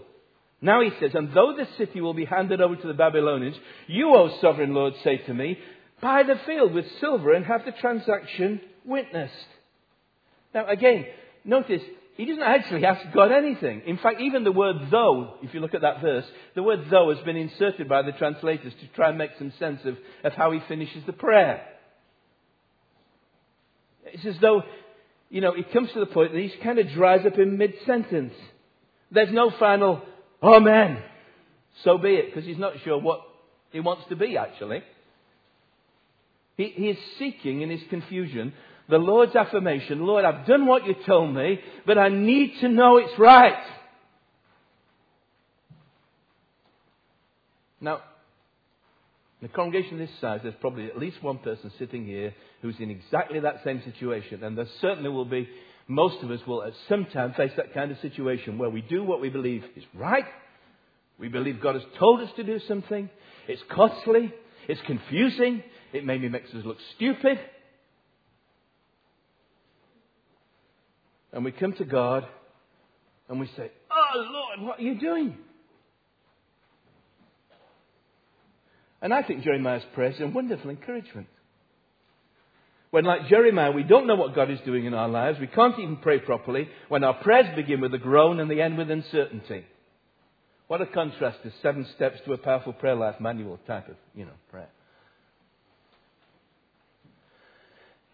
Now 0.61 0.81
he 0.81 0.91
says, 0.99 1.11
And 1.13 1.33
though 1.33 1.55
the 1.57 1.67
city 1.77 2.01
will 2.01 2.13
be 2.13 2.25
handed 2.25 2.61
over 2.61 2.75
to 2.75 2.87
the 2.87 2.93
Babylonians, 2.93 3.55
you, 3.87 4.13
O 4.15 4.37
sovereign 4.41 4.73
Lord, 4.73 4.93
say 5.03 5.17
to 5.17 5.33
me, 5.33 5.57
Buy 6.01 6.23
the 6.23 6.39
field 6.45 6.73
with 6.73 6.85
silver 6.99 7.33
and 7.33 7.45
have 7.45 7.65
the 7.65 7.71
transaction 7.71 8.61
witnessed. 8.85 9.33
Now 10.53 10.67
again, 10.67 11.05
notice 11.45 11.81
he 12.17 12.25
doesn't 12.25 12.43
actually 12.43 12.85
ask 12.85 13.01
God 13.13 13.31
anything. 13.31 13.83
In 13.85 13.97
fact, 13.97 14.19
even 14.19 14.43
the 14.43 14.51
word 14.51 14.77
though, 14.91 15.35
if 15.43 15.53
you 15.53 15.59
look 15.59 15.73
at 15.73 15.81
that 15.81 16.01
verse, 16.01 16.25
the 16.55 16.63
word 16.63 16.85
though 16.89 17.13
has 17.13 17.23
been 17.23 17.37
inserted 17.37 17.87
by 17.87 18.01
the 18.01 18.11
translators 18.13 18.73
to 18.81 18.87
try 18.95 19.09
and 19.09 19.17
make 19.17 19.31
some 19.37 19.53
sense 19.59 19.81
of, 19.85 19.97
of 20.23 20.33
how 20.33 20.51
he 20.51 20.59
finishes 20.67 21.03
the 21.05 21.13
prayer. 21.13 21.65
It's 24.05 24.25
as 24.25 24.39
though 24.41 24.63
you 25.31 25.39
know, 25.39 25.53
it 25.53 25.71
comes 25.71 25.89
to 25.93 25.99
the 26.01 26.07
point 26.07 26.33
that 26.33 26.39
he 26.39 26.51
kind 26.61 26.77
of 26.77 26.89
dries 26.89 27.25
up 27.25 27.39
in 27.39 27.57
mid 27.57 27.73
sentence. 27.85 28.33
There's 29.11 29.31
no 29.31 29.49
final, 29.57 30.01
Amen. 30.41 31.01
So 31.83 31.97
be 31.97 32.15
it, 32.15 32.27
because 32.27 32.45
he's 32.45 32.57
not 32.57 32.73
sure 32.83 32.97
what 32.97 33.21
he 33.71 33.79
wants 33.79 34.03
to 34.09 34.15
be, 34.15 34.37
actually. 34.37 34.83
He, 36.57 36.67
he 36.67 36.89
is 36.89 36.97
seeking 37.17 37.61
in 37.61 37.69
his 37.69 37.81
confusion 37.89 38.53
the 38.89 38.97
Lord's 38.97 39.35
affirmation 39.35 40.05
Lord, 40.05 40.25
I've 40.25 40.45
done 40.45 40.65
what 40.65 40.85
you 40.85 40.95
told 41.05 41.33
me, 41.33 41.59
but 41.85 41.97
I 41.97 42.09
need 42.09 42.59
to 42.59 42.69
know 42.69 42.97
it's 42.97 43.17
right. 43.17 43.63
Now, 47.79 48.01
in 49.41 49.47
a 49.47 49.49
congregation 49.49 49.97
this 49.97 50.11
size, 50.19 50.41
there's 50.43 50.53
probably 50.61 50.85
at 50.85 50.99
least 50.99 51.23
one 51.23 51.39
person 51.39 51.71
sitting 51.79 52.05
here 52.05 52.35
who's 52.61 52.75
in 52.79 52.91
exactly 52.91 53.39
that 53.39 53.61
same 53.63 53.81
situation. 53.83 54.43
And 54.43 54.55
there 54.55 54.67
certainly 54.81 55.09
will 55.09 55.25
be, 55.25 55.49
most 55.91 56.23
of 56.23 56.31
us 56.31 56.39
will 56.47 56.63
at 56.63 56.73
some 56.87 57.05
time 57.05 57.33
face 57.33 57.51
that 57.57 57.73
kind 57.73 57.91
of 57.91 57.97
situation 57.99 58.57
where 58.57 58.69
we 58.69 58.81
do 58.81 59.03
what 59.03 59.19
we 59.19 59.29
believe 59.29 59.63
is 59.75 59.83
right. 59.93 60.25
We 61.19 61.27
believe 61.27 61.61
God 61.61 61.75
has 61.75 61.83
told 61.99 62.21
us 62.21 62.29
to 62.37 62.43
do 62.43 62.59
something. 62.67 63.09
It's 63.47 63.61
costly. 63.69 64.33
It's 64.69 64.79
confusing. 64.87 65.63
It 65.91 66.05
maybe 66.05 66.29
makes 66.29 66.49
us 66.51 66.63
look 66.63 66.77
stupid. 66.95 67.37
And 71.33 71.43
we 71.43 71.51
come 71.51 71.73
to 71.73 71.85
God 71.85 72.25
and 73.27 73.39
we 73.39 73.47
say, 73.57 73.71
Oh 73.91 74.19
Lord, 74.31 74.67
what 74.67 74.79
are 74.79 74.83
you 74.83 74.97
doing? 74.97 75.37
And 79.01 79.13
I 79.13 79.23
think 79.23 79.43
Jeremiah's 79.43 79.83
prayer 79.93 80.11
is 80.11 80.21
a 80.21 80.27
wonderful 80.27 80.69
encouragement. 80.69 81.27
When, 82.91 83.05
like 83.05 83.29
Jeremiah, 83.29 83.71
we 83.71 83.83
don't 83.83 84.05
know 84.05 84.15
what 84.15 84.35
God 84.35 84.51
is 84.51 84.59
doing 84.65 84.85
in 84.85 84.93
our 84.93 85.07
lives, 85.07 85.39
we 85.39 85.47
can't 85.47 85.79
even 85.79 85.97
pray 85.97 86.19
properly, 86.19 86.67
when 86.89 87.03
our 87.03 87.13
prayers 87.13 87.55
begin 87.55 87.79
with 87.79 87.93
a 87.93 87.97
groan 87.97 88.39
and 88.39 88.51
they 88.51 88.61
end 88.61 88.77
with 88.77 88.91
uncertainty. 88.91 89.65
What 90.67 90.81
a 90.81 90.85
contrast 90.85 91.39
to 91.43 91.51
seven 91.61 91.87
steps 91.95 92.19
to 92.25 92.33
a 92.33 92.37
powerful 92.37 92.73
prayer 92.73 92.95
life 92.95 93.19
manual 93.19 93.59
type 93.65 93.87
of, 93.87 93.95
you 94.13 94.25
know, 94.25 94.33
prayer. 94.49 94.69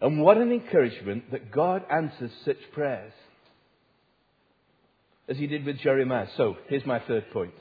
And 0.00 0.20
what 0.20 0.38
an 0.38 0.52
encouragement 0.52 1.32
that 1.32 1.50
God 1.50 1.84
answers 1.90 2.30
such 2.44 2.58
prayers. 2.72 3.12
As 5.28 5.36
he 5.36 5.46
did 5.46 5.66
with 5.66 5.78
Jeremiah. 5.80 6.28
So, 6.36 6.56
here's 6.68 6.86
my 6.86 7.00
third 7.00 7.30
point 7.32 7.52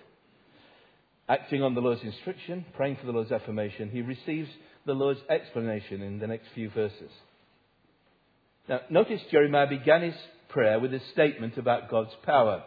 acting 1.29 1.61
on 1.61 1.73
the 1.73 1.81
Lord's 1.81 2.03
instruction, 2.03 2.63
praying 2.75 2.95
for 2.97 3.05
the 3.05 3.11
Lord's 3.11 3.31
affirmation, 3.31 3.89
he 3.89 4.01
receives 4.01 4.49
the 4.87 4.93
Lord's 4.93 5.19
explanation 5.29 6.01
in 6.01 6.17
the 6.17 6.27
next 6.27 6.47
few 6.55 6.69
verses. 6.71 7.11
Now, 8.67 8.79
notice 8.89 9.21
Jeremiah 9.29 9.67
began 9.67 10.01
his 10.01 10.15
prayer 10.49 10.79
with 10.79 10.93
a 10.93 11.01
statement 11.11 11.57
about 11.57 11.91
God's 11.91 12.15
power. 12.25 12.63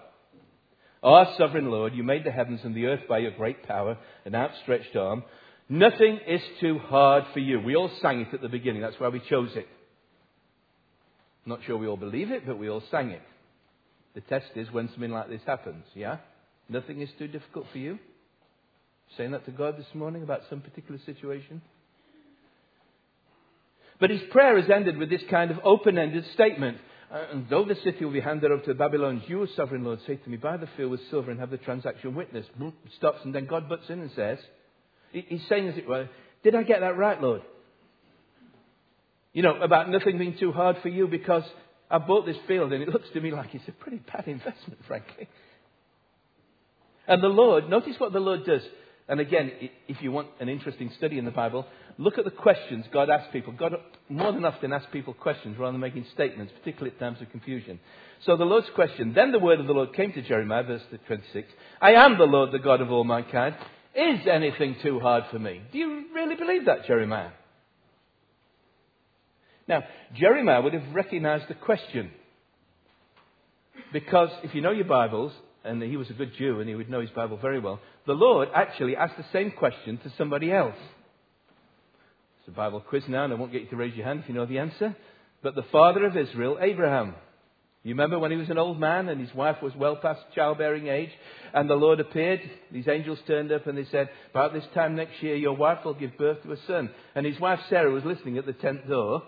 Our 1.02 1.35
sovereign 1.38 1.70
Lord, 1.70 1.94
you 1.94 2.02
made 2.02 2.24
the 2.24 2.30
heavens 2.30 2.61
and 2.62 2.74
the 2.74 2.87
earth 2.87 3.09
by 3.09 3.18
your 3.18 3.30
great 3.33 3.66
power 3.66 3.96
and 4.26 4.37
outstretched 4.37 4.94
arm. 4.94 5.24
Nothing 5.68 6.20
is 6.26 6.42
too 6.61 6.78
hard 6.78 7.24
for 7.33 7.38
you. 7.38 7.59
We 7.59 7.74
all 7.74 7.90
sang 8.02 8.20
it 8.20 8.35
at 8.35 8.42
the 8.42 8.48
beginning. 8.48 8.83
That's 8.83 9.00
why 9.00 9.09
we 9.09 9.20
chose 9.20 9.50
it. 9.54 9.66
Not 11.46 11.61
sure 11.66 11.78
we 11.78 11.87
all 11.87 11.96
believe 11.96 12.30
it, 12.30 12.46
but 12.46 12.59
we 12.59 12.68
all 12.68 12.83
sang 12.90 13.11
it. 13.11 13.22
The 14.14 14.20
test 14.20 14.50
is 14.56 14.70
when 14.70 14.88
something 14.90 15.11
like 15.11 15.30
this 15.30 15.40
happens, 15.46 15.85
yeah? 15.94 16.18
Nothing 16.68 17.00
is 17.00 17.09
too 17.18 17.28
difficult 17.28 17.66
for 17.72 17.78
you? 17.78 17.98
Saying 19.16 19.30
that 19.30 19.46
to 19.46 19.52
God 19.52 19.78
this 19.78 19.94
morning 19.94 20.22
about 20.22 20.42
some 20.50 20.61
particular 20.61 21.00
situation? 21.06 21.62
But 24.00 24.10
his 24.10 24.22
prayer 24.30 24.58
is 24.58 24.70
ended 24.70 24.96
with 24.96 25.10
this 25.10 25.22
kind 25.30 25.50
of 25.50 25.60
open 25.62 25.98
ended 25.98 26.24
statement. 26.34 26.78
Uh, 27.12 27.24
and 27.32 27.46
though 27.50 27.64
the 27.64 27.74
city 27.84 28.04
will 28.04 28.12
be 28.12 28.20
handed 28.20 28.50
over 28.50 28.62
to 28.62 28.68
the 28.68 28.74
Babylonians, 28.74 29.28
you, 29.28 29.46
sovereign 29.54 29.84
Lord, 29.84 29.98
say 30.06 30.16
to 30.16 30.30
me, 30.30 30.36
Buy 30.36 30.56
the 30.56 30.68
field 30.76 30.92
with 30.92 31.00
silver 31.10 31.30
and 31.30 31.38
have 31.38 31.50
the 31.50 31.58
transaction 31.58 32.14
witnessed. 32.14 32.48
Stops, 32.96 33.20
and 33.24 33.34
then 33.34 33.46
God 33.46 33.68
butts 33.68 33.88
in 33.88 34.00
and 34.00 34.10
says, 34.16 34.38
He's 35.12 35.42
saying, 35.48 35.68
as 35.68 35.76
it 35.76 35.88
were, 35.88 36.08
Did 36.42 36.54
I 36.54 36.62
get 36.62 36.80
that 36.80 36.96
right, 36.96 37.20
Lord? 37.20 37.42
You 39.32 39.42
know, 39.42 39.60
about 39.60 39.90
nothing 39.90 40.18
being 40.18 40.38
too 40.38 40.52
hard 40.52 40.76
for 40.82 40.88
you 40.88 41.06
because 41.06 41.44
I 41.90 41.98
bought 41.98 42.26
this 42.26 42.36
field 42.48 42.72
and 42.72 42.82
it 42.82 42.88
looks 42.88 43.08
to 43.12 43.20
me 43.20 43.32
like 43.32 43.54
it's 43.54 43.68
a 43.68 43.72
pretty 43.72 43.98
bad 43.98 44.24
investment, 44.26 44.80
frankly. 44.86 45.28
And 47.06 47.22
the 47.22 47.28
Lord, 47.28 47.68
notice 47.68 47.96
what 47.98 48.12
the 48.12 48.20
Lord 48.20 48.44
does. 48.44 48.62
And 49.11 49.18
again, 49.18 49.51
if 49.88 50.01
you 50.01 50.12
want 50.12 50.29
an 50.38 50.49
interesting 50.49 50.88
study 50.96 51.18
in 51.18 51.25
the 51.25 51.33
Bible, 51.33 51.66
look 51.99 52.16
at 52.16 52.25
the 52.25 52.31
questions 52.31 52.85
God 52.92 53.11
asks 53.11 53.27
people. 53.33 53.53
God 53.53 53.75
more 54.09 54.31
than 54.31 54.44
often 54.44 54.73
asks 54.73 54.87
people 54.92 55.14
questions 55.14 55.59
rather 55.59 55.73
than 55.73 55.81
making 55.81 56.07
statements, 56.14 56.53
particularly 56.57 56.94
at 56.94 57.01
times 57.01 57.20
of 57.20 57.29
confusion. 57.29 57.81
So 58.25 58.37
the 58.37 58.44
Lord's 58.44 58.70
question, 58.77 59.12
then 59.12 59.33
the 59.33 59.40
word 59.40 59.59
of 59.59 59.66
the 59.66 59.73
Lord 59.73 59.94
came 59.94 60.12
to 60.12 60.23
Jeremiah, 60.23 60.62
verse 60.62 60.83
26. 61.09 61.49
I 61.83 61.94
am 61.94 62.18
the 62.18 62.25
Lord, 62.25 62.53
the 62.53 62.61
God 62.61 62.81
of 62.81 62.92
all 62.92 63.03
mankind. 63.03 63.57
Is 63.96 64.20
anything 64.31 64.77
too 64.81 65.01
hard 65.01 65.25
for 65.33 65.40
me? 65.40 65.61
Do 65.73 65.79
you 65.79 66.05
really 66.14 66.37
believe 66.37 66.66
that, 66.66 66.87
Jeremiah? 66.87 67.31
Now, 69.66 69.83
Jeremiah 70.14 70.62
would 70.62 70.75
have 70.75 70.94
recognized 70.94 71.49
the 71.49 71.55
question. 71.55 72.12
Because 73.92 74.31
if 74.44 74.55
you 74.55 74.61
know 74.61 74.70
your 74.70 74.85
Bibles, 74.85 75.33
and 75.64 75.83
he 75.83 75.96
was 75.96 76.11
a 76.11 76.14
good 76.14 76.33
Jew 76.38 76.61
and 76.61 76.68
he 76.68 76.75
would 76.75 76.90
know 76.90 77.01
his 77.01 77.11
Bible 77.11 77.37
very 77.37 77.61
well, 77.61 77.81
the 78.07 78.12
Lord 78.12 78.49
actually 78.55 78.96
asked 78.96 79.16
the 79.16 79.27
same 79.33 79.51
question 79.51 79.99
to 79.99 80.12
somebody 80.16 80.53
else. 80.53 80.77
It's 82.40 82.49
a 82.49 82.53
Bible 82.53 82.81
quiz 82.81 83.05
now, 83.09 83.25
and 83.25 83.33
I 83.33 83.37
won't 83.37 83.53
get 83.53 83.62
you 83.62 83.68
to 83.68 83.77
raise 83.77 83.94
your 83.94 84.07
hand 84.07 84.20
if 84.20 84.29
you 84.29 84.35
know 84.35 84.46
the 84.46 84.59
answer. 84.59 84.96
But 85.42 85.55
the 85.55 85.64
father 85.70 86.05
of 86.07 86.16
Israel, 86.16 86.59
Abraham. 86.61 87.14
You 87.83 87.94
remember 87.94 88.18
when 88.18 88.31
he 88.31 88.37
was 88.37 88.51
an 88.51 88.59
old 88.59 88.79
man 88.79 89.09
and 89.09 89.18
his 89.18 89.35
wife 89.35 89.62
was 89.62 89.75
well 89.75 89.96
past 89.96 90.20
childbearing 90.35 90.88
age, 90.88 91.11
and 91.55 91.68
the 91.68 91.75
Lord 91.75 91.99
appeared? 91.99 92.40
These 92.70 92.88
angels 92.88 93.18
turned 93.27 93.53
up 93.53 93.66
and 93.66 93.77
they 93.77 93.87
said, 93.90 94.11
About 94.31 94.53
this 94.53 94.64
time 94.75 94.96
next 94.96 95.23
year, 95.23 95.35
your 95.35 95.57
wife 95.57 95.79
will 95.85 95.94
give 95.94 96.16
birth 96.18 96.42
to 96.42 96.53
a 96.53 96.57
son. 96.66 96.90
And 97.14 97.25
his 97.25 97.40
wife 97.40 97.61
Sarah 97.70 97.90
was 97.90 98.05
listening 98.05 98.37
at 98.37 98.44
the 98.44 98.53
tent 98.53 98.87
door, 98.87 99.23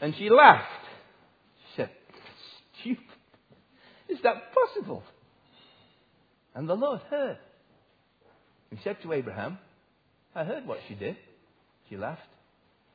and 0.00 0.14
she 0.16 0.30
laughed. 0.30 0.66
She 1.70 1.82
said, 1.82 1.90
Stupid. 2.80 3.04
Is 4.08 4.18
that 4.22 4.52
possible? 4.54 5.02
And 6.54 6.68
the 6.68 6.74
Lord 6.74 7.00
heard. 7.10 7.38
He 8.70 8.78
said 8.84 8.96
to 9.02 9.12
Abraham, 9.12 9.58
I 10.34 10.44
heard 10.44 10.66
what 10.66 10.78
she 10.88 10.94
did. 10.94 11.16
She 11.88 11.96
laughed. 11.96 12.20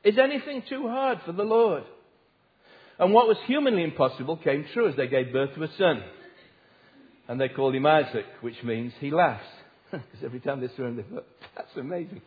Is 0.04 0.18
anything 0.18 0.62
too 0.68 0.88
hard 0.88 1.20
for 1.24 1.32
the 1.32 1.42
Lord? 1.42 1.84
And 2.98 3.12
what 3.12 3.26
was 3.26 3.36
humanly 3.46 3.82
impossible 3.82 4.36
came 4.36 4.66
true 4.72 4.88
as 4.88 4.96
they 4.96 5.08
gave 5.08 5.32
birth 5.32 5.54
to 5.54 5.64
a 5.64 5.68
son. 5.78 6.02
And 7.26 7.40
they 7.40 7.48
called 7.48 7.74
him 7.74 7.86
Isaac, 7.86 8.26
which 8.40 8.62
means 8.62 8.92
he 9.00 9.10
laughs. 9.10 9.44
Because 9.90 10.24
every 10.24 10.40
time 10.40 10.60
they 10.60 10.68
saw 10.76 10.86
him, 10.86 10.96
they 10.96 11.02
thought, 11.02 11.26
that's 11.56 11.76
amazing. 11.76 12.20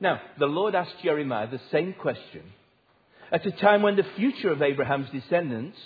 Now, 0.00 0.20
the 0.38 0.46
Lord 0.46 0.74
asked 0.74 1.02
Jeremiah 1.02 1.50
the 1.50 1.60
same 1.72 1.92
question 1.92 2.42
at 3.32 3.44
a 3.44 3.50
time 3.50 3.82
when 3.82 3.96
the 3.96 4.06
future 4.16 4.50
of 4.50 4.62
Abraham's 4.62 5.10
descendants 5.10 5.76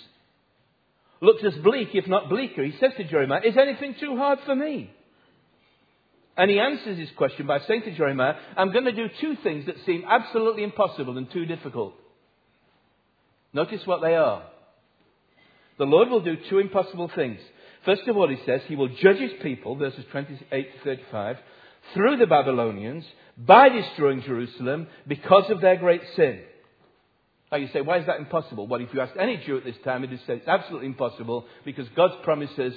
looks 1.23 1.43
as 1.43 1.55
bleak, 1.63 1.89
if 1.93 2.07
not 2.07 2.29
bleaker. 2.29 2.63
He 2.63 2.77
says 2.79 2.91
to 2.97 3.03
Jeremiah, 3.05 3.41
Is 3.43 3.57
anything 3.57 3.95
too 3.99 4.17
hard 4.17 4.39
for 4.45 4.55
me? 4.55 4.91
And 6.35 6.49
he 6.49 6.59
answers 6.59 6.97
his 6.97 7.09
question 7.15 7.47
by 7.47 7.59
saying 7.59 7.83
to 7.83 7.95
Jeremiah, 7.95 8.35
I'm 8.57 8.71
going 8.71 8.85
to 8.85 8.91
do 8.91 9.07
two 9.21 9.35
things 9.43 9.67
that 9.67 9.75
seem 9.85 10.03
absolutely 10.07 10.63
impossible 10.63 11.17
and 11.17 11.31
too 11.31 11.45
difficult. 11.45 11.93
Notice 13.53 13.85
what 13.85 14.01
they 14.01 14.15
are. 14.15 14.43
The 15.77 15.85
Lord 15.85 16.09
will 16.09 16.21
do 16.21 16.37
two 16.49 16.59
impossible 16.59 17.09
things. 17.15 17.39
First 17.85 18.07
of 18.07 18.17
all, 18.17 18.29
he 18.29 18.37
says 18.45 18.61
he 18.65 18.75
will 18.75 18.89
judge 18.89 19.17
his 19.17 19.33
people, 19.41 19.75
verses 19.75 20.05
28 20.11 20.49
to 20.49 20.83
35, 20.83 21.37
through 21.93 22.17
the 22.17 22.27
Babylonians 22.27 23.05
by 23.37 23.69
destroying 23.69 24.21
Jerusalem 24.21 24.87
because 25.07 25.49
of 25.49 25.61
their 25.61 25.75
great 25.75 26.01
sin. 26.15 26.41
Now 27.53 27.59
you 27.59 27.69
say, 27.71 27.81
why 27.81 27.99
is 27.99 28.07
that 28.07 28.17
impossible? 28.17 28.65
Well, 28.65 28.81
if 28.81 28.91
you 28.95 29.01
ask 29.01 29.13
any 29.15 29.37
Jew 29.37 29.57
at 29.57 29.63
this 29.63 29.75
time, 29.85 30.03
it 30.03 30.11
is 30.11 30.19
said 30.25 30.37
it's 30.37 30.47
absolutely 30.47 30.87
impossible 30.87 31.45
because 31.63 31.87
God's 31.95 32.15
promises, 32.23 32.73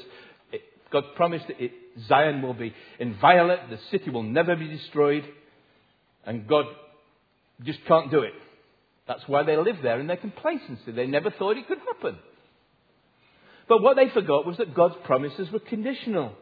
God 0.92 1.04
promised 1.16 1.46
that 1.46 1.58
it, 1.58 1.72
Zion 2.06 2.42
will 2.42 2.52
be 2.52 2.74
inviolate, 2.98 3.70
the 3.70 3.78
city 3.90 4.10
will 4.10 4.22
never 4.22 4.54
be 4.54 4.68
destroyed, 4.68 5.24
and 6.26 6.46
God 6.46 6.66
just 7.64 7.78
can't 7.88 8.10
do 8.10 8.20
it. 8.20 8.34
That's 9.08 9.26
why 9.26 9.44
they 9.44 9.56
live 9.56 9.76
there 9.82 9.98
in 9.98 10.08
their 10.08 10.18
complacency. 10.18 10.92
They 10.92 11.06
never 11.06 11.30
thought 11.30 11.56
it 11.56 11.66
could 11.66 11.78
happen. 11.78 12.18
But 13.70 13.80
what 13.80 13.96
they 13.96 14.10
forgot 14.10 14.44
was 14.44 14.58
that 14.58 14.74
God's 14.74 14.96
promises 15.04 15.50
were 15.50 15.60
conditional 15.60 16.34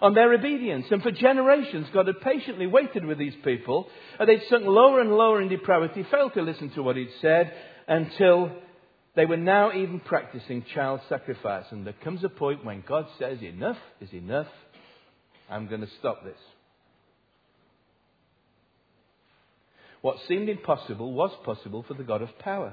on 0.00 0.14
their 0.14 0.32
obedience. 0.32 0.86
And 0.90 1.02
for 1.02 1.10
generations, 1.10 1.88
God 1.92 2.06
had 2.06 2.20
patiently 2.20 2.66
waited 2.66 3.04
with 3.04 3.18
these 3.18 3.34
people, 3.44 3.88
and 4.18 4.28
they'd 4.28 4.42
sunk 4.48 4.64
lower 4.64 5.00
and 5.00 5.10
lower 5.10 5.42
in 5.42 5.48
depravity, 5.48 6.06
failed 6.08 6.34
to 6.34 6.42
listen 6.42 6.70
to 6.70 6.82
what 6.84 6.96
He'd 6.96 7.10
said, 7.20 7.52
until 7.90 8.52
they 9.16 9.26
were 9.26 9.36
now 9.36 9.72
even 9.72 9.98
practicing 9.98 10.64
child 10.72 11.00
sacrifice. 11.08 11.64
And 11.72 11.84
there 11.84 11.94
comes 12.04 12.22
a 12.22 12.28
point 12.28 12.64
when 12.64 12.84
God 12.86 13.06
says, 13.18 13.42
Enough 13.42 13.76
is 14.00 14.12
enough. 14.12 14.46
I'm 15.50 15.66
going 15.66 15.80
to 15.80 15.88
stop 15.98 16.24
this. 16.24 16.38
What 20.00 20.16
seemed 20.28 20.48
impossible 20.48 21.12
was 21.12 21.32
possible 21.44 21.84
for 21.86 21.94
the 21.94 22.04
God 22.04 22.22
of 22.22 22.38
power. 22.38 22.72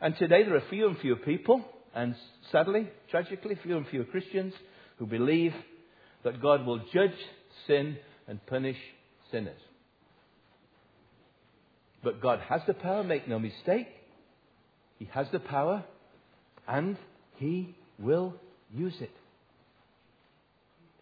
And 0.00 0.16
today 0.16 0.44
there 0.44 0.54
are 0.54 0.62
fewer 0.70 0.88
and 0.88 0.98
fewer 0.98 1.16
people, 1.16 1.64
and 1.94 2.14
sadly, 2.52 2.88
tragically, 3.10 3.58
fewer 3.62 3.76
and 3.76 3.88
fewer 3.88 4.04
Christians 4.04 4.54
who 4.98 5.06
believe 5.06 5.52
that 6.22 6.40
God 6.40 6.64
will 6.64 6.78
judge 6.94 7.10
sin 7.66 7.98
and 8.28 8.44
punish 8.46 8.78
sinners. 9.32 9.60
But 12.04 12.22
God 12.22 12.40
has 12.48 12.62
the 12.66 12.74
power, 12.74 13.02
make 13.02 13.28
no 13.28 13.40
mistake. 13.40 13.88
He 15.02 15.08
has 15.14 15.26
the 15.32 15.40
power, 15.40 15.82
and 16.68 16.96
He 17.34 17.74
will 17.98 18.36
use 18.72 18.94
it. 19.00 19.10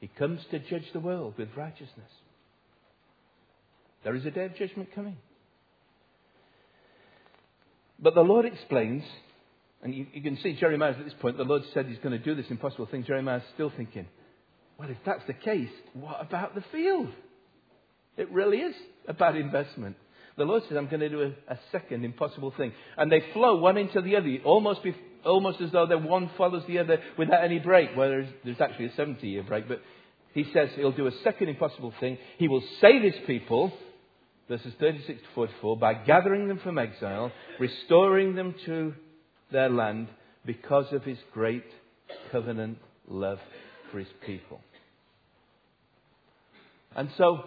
He 0.00 0.08
comes 0.08 0.40
to 0.50 0.58
judge 0.58 0.90
the 0.94 1.00
world 1.00 1.34
with 1.36 1.50
righteousness. 1.54 2.10
There 4.02 4.14
is 4.14 4.24
a 4.24 4.30
day 4.30 4.46
of 4.46 4.56
judgment 4.56 4.94
coming. 4.94 5.18
But 7.98 8.14
the 8.14 8.22
Lord 8.22 8.46
explains, 8.46 9.04
and 9.82 9.94
you, 9.94 10.06
you 10.14 10.22
can 10.22 10.38
see 10.38 10.54
Jeremiah 10.54 10.92
at 10.92 11.04
this 11.04 11.12
point, 11.20 11.36
the 11.36 11.44
Lord 11.44 11.60
said 11.74 11.84
he's 11.84 11.98
going 11.98 12.18
to 12.18 12.24
do 12.24 12.34
this 12.34 12.46
impossible 12.48 12.86
thing. 12.86 13.04
Jeremiah's 13.04 13.42
still 13.52 13.70
thinking, 13.76 14.06
well, 14.78 14.88
if 14.88 14.96
that's 15.04 15.26
the 15.26 15.34
case, 15.34 15.68
what 15.92 16.22
about 16.22 16.54
the 16.54 16.64
field? 16.72 17.10
It 18.16 18.32
really 18.32 18.60
is 18.60 18.74
a 19.06 19.12
bad 19.12 19.36
investment. 19.36 19.96
The 20.40 20.46
Lord 20.46 20.62
says, 20.68 20.76
I'm 20.76 20.88
going 20.88 21.00
to 21.00 21.08
do 21.08 21.22
a, 21.22 21.52
a 21.52 21.58
second 21.70 22.04
impossible 22.04 22.52
thing. 22.56 22.72
And 22.96 23.12
they 23.12 23.22
flow 23.32 23.56
one 23.56 23.76
into 23.76 24.00
the 24.00 24.16
other, 24.16 24.38
almost, 24.44 24.82
be, 24.82 24.94
almost 25.24 25.60
as 25.60 25.70
though 25.70 25.86
the 25.86 25.98
one 25.98 26.30
follows 26.36 26.62
the 26.66 26.78
other 26.78 26.98
without 27.18 27.44
any 27.44 27.58
break. 27.58 27.90
Well, 27.96 28.08
there's, 28.08 28.28
there's 28.44 28.60
actually 28.60 28.86
a 28.86 28.94
70 28.94 29.28
year 29.28 29.42
break, 29.42 29.68
but 29.68 29.82
he 30.32 30.46
says 30.52 30.70
he'll 30.76 30.92
do 30.92 31.06
a 31.06 31.22
second 31.24 31.48
impossible 31.48 31.92
thing. 32.00 32.18
He 32.38 32.48
will 32.48 32.62
save 32.80 33.02
his 33.02 33.14
people 33.26 33.72
verses 34.50 34.72
36 34.80 35.20
to 35.20 35.26
44, 35.36 35.76
by 35.78 35.94
gathering 35.94 36.48
them 36.48 36.58
from 36.58 36.76
exile, 36.76 37.30
restoring 37.60 38.34
them 38.34 38.52
to 38.66 38.92
their 39.52 39.68
land 39.68 40.08
because 40.44 40.92
of 40.92 41.04
his 41.04 41.18
great 41.32 41.64
covenant 42.32 42.76
love 43.08 43.38
for 43.90 44.00
his 44.00 44.08
people. 44.26 44.60
And 46.96 47.10
so, 47.16 47.44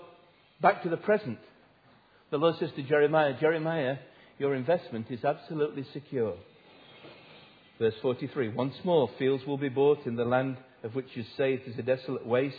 back 0.62 0.84
to 0.84 0.90
the 0.90 0.96
present. 0.96 1.40
The 2.34 2.40
Lord 2.40 2.56
says 2.58 2.72
to 2.78 2.82
Jeremiah, 2.82 3.36
Jeremiah, 3.40 3.98
your 4.40 4.56
investment 4.56 5.06
is 5.12 5.24
absolutely 5.24 5.86
secure. 5.94 6.34
Verse 7.78 7.94
43 8.02 8.50
Once 8.50 8.74
more, 8.84 9.08
fields 9.20 9.46
will 9.46 9.60
be 9.60 9.70
bought 9.70 10.08
in 10.08 10.16
the 10.16 10.26
land 10.26 10.58
of 10.82 10.96
which 10.96 11.10
you 11.14 11.26
say 11.38 11.54
it 11.54 11.62
is 11.68 11.78
a 11.78 11.84
desolate 11.84 12.26
waste, 12.26 12.56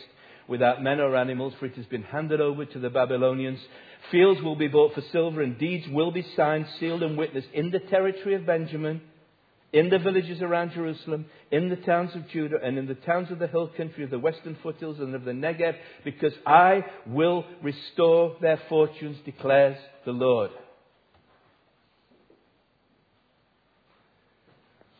without 0.46 0.80
men 0.80 1.00
or 1.00 1.16
animals, 1.16 1.54
for 1.58 1.66
it 1.66 1.74
has 1.74 1.86
been 1.86 2.04
handed 2.04 2.40
over 2.40 2.64
to 2.64 2.78
the 2.78 2.88
Babylonians. 2.88 3.58
Fields 4.12 4.40
will 4.42 4.54
be 4.54 4.68
bought 4.68 4.94
for 4.94 5.02
silver, 5.10 5.42
and 5.42 5.58
deeds 5.58 5.88
will 5.88 6.12
be 6.12 6.24
signed, 6.36 6.66
sealed, 6.78 7.02
and 7.02 7.18
witnessed 7.18 7.48
in 7.52 7.72
the 7.72 7.80
territory 7.80 8.36
of 8.36 8.46
Benjamin, 8.46 9.00
in 9.74 9.90
the 9.90 9.98
villages 9.98 10.40
around 10.40 10.70
Jerusalem, 10.70 11.26
in 11.50 11.68
the 11.68 11.74
towns 11.74 12.14
of 12.14 12.28
Judah, 12.28 12.58
and 12.62 12.78
in 12.78 12.86
the 12.86 12.94
towns 12.94 13.32
of 13.32 13.40
the 13.40 13.48
hill 13.48 13.68
country 13.76 14.04
of 14.04 14.10
the 14.10 14.20
western 14.20 14.56
foothills 14.62 15.00
and 15.00 15.16
of 15.16 15.24
the 15.24 15.32
Negev, 15.32 15.74
because 16.04 16.32
I 16.46 16.84
will 17.08 17.44
restore 17.60 18.36
their 18.40 18.60
fortunes, 18.68 19.18
declares 19.24 19.76
the 20.06 20.12
Lord. 20.12 20.52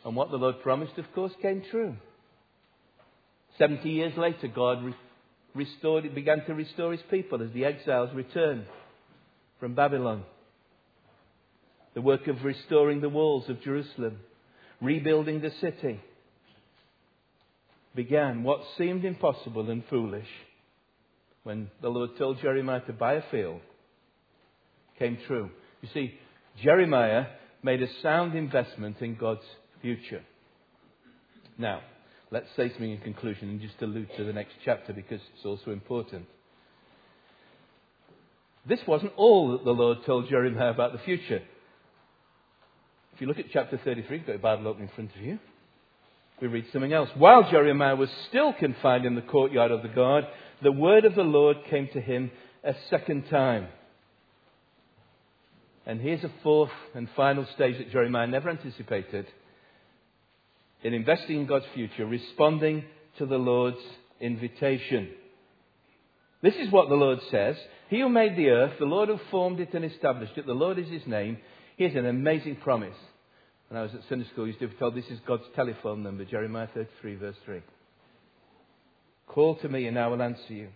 And 0.05 0.17
what 0.17 0.33
the 0.33 0.39
Lord 0.39 0.61
promised, 0.61 0.99
of 0.99 1.05
course, 1.15 1.33
came 1.41 1.63
true. 1.71 1.95
Seventy 3.57 3.91
years 3.91 4.19
later, 4.19 4.49
God 4.49 4.93
restored, 5.55 6.13
began 6.17 6.45
to 6.47 6.53
restore 6.53 6.91
his 6.91 7.01
people 7.13 7.43
as 7.43 7.53
the 7.55 7.65
exiles 7.65 8.11
returned 8.13 8.67
from 9.61 9.77
Babylon. 9.77 10.25
The 11.95 12.03
work 12.03 12.27
of 12.27 12.43
restoring 12.43 13.01
the 13.01 13.09
walls 13.09 13.49
of 13.49 13.63
Jerusalem, 13.63 14.19
rebuilding 14.85 15.41
the 15.41 15.51
city, 15.61 16.01
began 17.95 18.43
what 18.43 18.61
seemed 18.77 19.05
impossible 19.05 19.71
and 19.71 19.85
foolish 19.89 20.27
when 21.45 21.71
the 21.83 21.89
Lord 21.89 22.11
told 22.19 22.41
Jeremiah 22.41 22.81
to 22.87 22.93
buy 22.93 23.15
a 23.15 23.23
field 23.31 23.61
came 24.99 25.19
true. 25.27 25.51
You 25.83 25.89
see, 25.93 26.15
Jeremiah 26.63 27.27
made 27.63 27.83
a 27.83 27.89
sound 28.03 28.35
investment 28.35 29.01
in 29.01 29.17
God's 29.17 29.45
future. 29.83 30.23
Now, 31.59 31.81
let's 32.31 32.49
say 32.57 32.69
something 32.71 32.91
in 32.91 33.01
conclusion 33.01 33.49
and 33.51 33.61
just 33.61 33.81
allude 33.81 34.09
to 34.17 34.25
the 34.25 34.33
next 34.33 34.55
chapter 34.65 34.93
because 34.93 35.21
it's 35.35 35.45
also 35.45 35.71
important. 35.71 36.27
This 38.67 38.81
wasn't 38.87 39.13
all 39.17 39.53
that 39.53 39.65
the 39.65 39.73
Lord 39.73 39.99
told 40.07 40.29
Jeremiah 40.29 40.71
about 40.71 40.93
the 40.93 40.99
future. 41.01 41.43
If 43.15 43.21
you 43.21 43.29
look 43.29 43.39
at 43.39 43.47
chapter 43.53 43.81
33, 43.85 44.17
you've 44.17 44.27
got 44.27 44.35
a 44.35 44.39
Bible 44.41 44.67
open 44.67 44.83
in 44.83 44.89
front 44.89 45.15
of 45.15 45.23
you. 45.23 45.39
We 46.41 46.49
read 46.49 46.67
something 46.73 46.93
else. 46.93 47.09
While 47.15 47.49
Jeremiah 47.49 47.95
was 47.95 48.11
still 48.29 48.53
confined 48.53 49.07
in 49.07 49.15
the 49.15 49.23
courtyard 49.23 49.71
of 49.71 49.83
the 49.83 49.89
guard, 49.89 50.25
the 50.63 50.73
word 50.73 51.05
of 51.05 51.15
the 51.15 51.23
Lord 51.23 51.59
came 51.71 51.89
to 51.93 52.01
him 52.01 52.33
a 52.65 52.75
second 52.91 53.29
time. 53.29 53.69
And 55.87 56.01
here's 56.01 56.25
a 56.25 56.33
fourth 56.43 56.73
and 56.95 57.09
final 57.15 57.47
stage 57.55 57.79
that 57.79 57.93
Jeremiah 57.93 58.27
never 58.27 58.51
anticipated 58.51 59.27
in 60.83 60.93
investing 60.93 61.37
in 61.37 61.47
God's 61.47 61.67
future, 61.73 62.07
responding 62.07 62.85
to 63.19 63.27
the 63.27 63.39
Lord's 63.39 63.79
invitation. 64.21 65.11
This 66.43 66.57
is 66.57 66.71
what 66.73 66.89
the 66.89 66.97
Lord 66.97 67.21
says. 67.31 67.55
He 67.91 68.01
who 68.01 68.09
made 68.09 68.37
the 68.37 68.49
earth, 68.49 68.73
the 68.81 68.87
Lord 68.87 69.09
who 69.09 69.21
formed 69.31 69.61
it 69.61 69.73
and 69.73 69.85
established 69.85 70.37
it, 70.37 70.47
the 70.47 70.53
Lord 70.53 70.81
is 70.81 70.89
his 70.89 71.07
name. 71.07 71.39
Here's 71.77 71.97
an 71.97 72.07
amazing 72.07 72.57
promise. 72.57 72.95
When 73.69 73.81
I 73.81 73.83
was 73.83 73.95
at 73.95 74.03
Sunday 74.09 74.27
school, 74.33 74.45
I 74.45 74.49
used 74.49 74.61
to 74.61 74.69
be 74.69 74.77
told 74.77 74.95
this 74.95 75.07
is 75.11 75.19
God's 75.27 75.43
telephone 75.57 76.05
number, 76.05 76.25
Jeremiah 76.25 76.69
33, 76.73 77.17
verse 77.17 77.37
3. 77.45 77.63
Call 79.27 79.57
to 79.57 79.69
me 79.69 79.87
and 79.87 79.99
I 79.99 80.07
will 80.07 80.23
answer 80.23 80.53
you. 80.53 80.69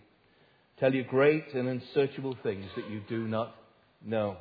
Tell 0.79 0.93
you 0.93 1.03
great 1.03 1.53
and 1.53 1.69
unsearchable 1.69 2.35
things 2.43 2.65
that 2.75 2.89
you 2.89 3.01
do 3.07 3.27
not 3.27 3.55
know. 4.05 4.37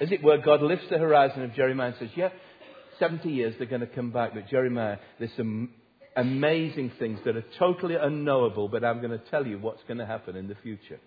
As 0.00 0.12
it 0.12 0.22
were, 0.22 0.38
God 0.38 0.60
lifts 0.60 0.86
the 0.90 0.98
horizon 0.98 1.42
of 1.42 1.54
Jeremiah 1.54 1.88
and 1.88 1.96
says, 1.98 2.10
Yeah, 2.16 2.30
70 2.98 3.30
years 3.30 3.54
they're 3.56 3.66
going 3.66 3.80
to 3.80 3.86
come 3.86 4.10
back, 4.10 4.34
but 4.34 4.48
Jeremiah, 4.48 4.98
there's 5.18 5.30
some 5.36 5.70
amazing 6.16 6.92
things 6.98 7.20
that 7.24 7.36
are 7.36 7.44
totally 7.58 7.94
unknowable, 7.94 8.68
but 8.68 8.84
I'm 8.84 9.00
going 9.00 9.18
to 9.18 9.24
tell 9.30 9.46
you 9.46 9.58
what's 9.58 9.82
going 9.88 9.98
to 9.98 10.06
happen 10.06 10.36
in 10.36 10.48
the 10.48 10.56
future. 10.62 11.00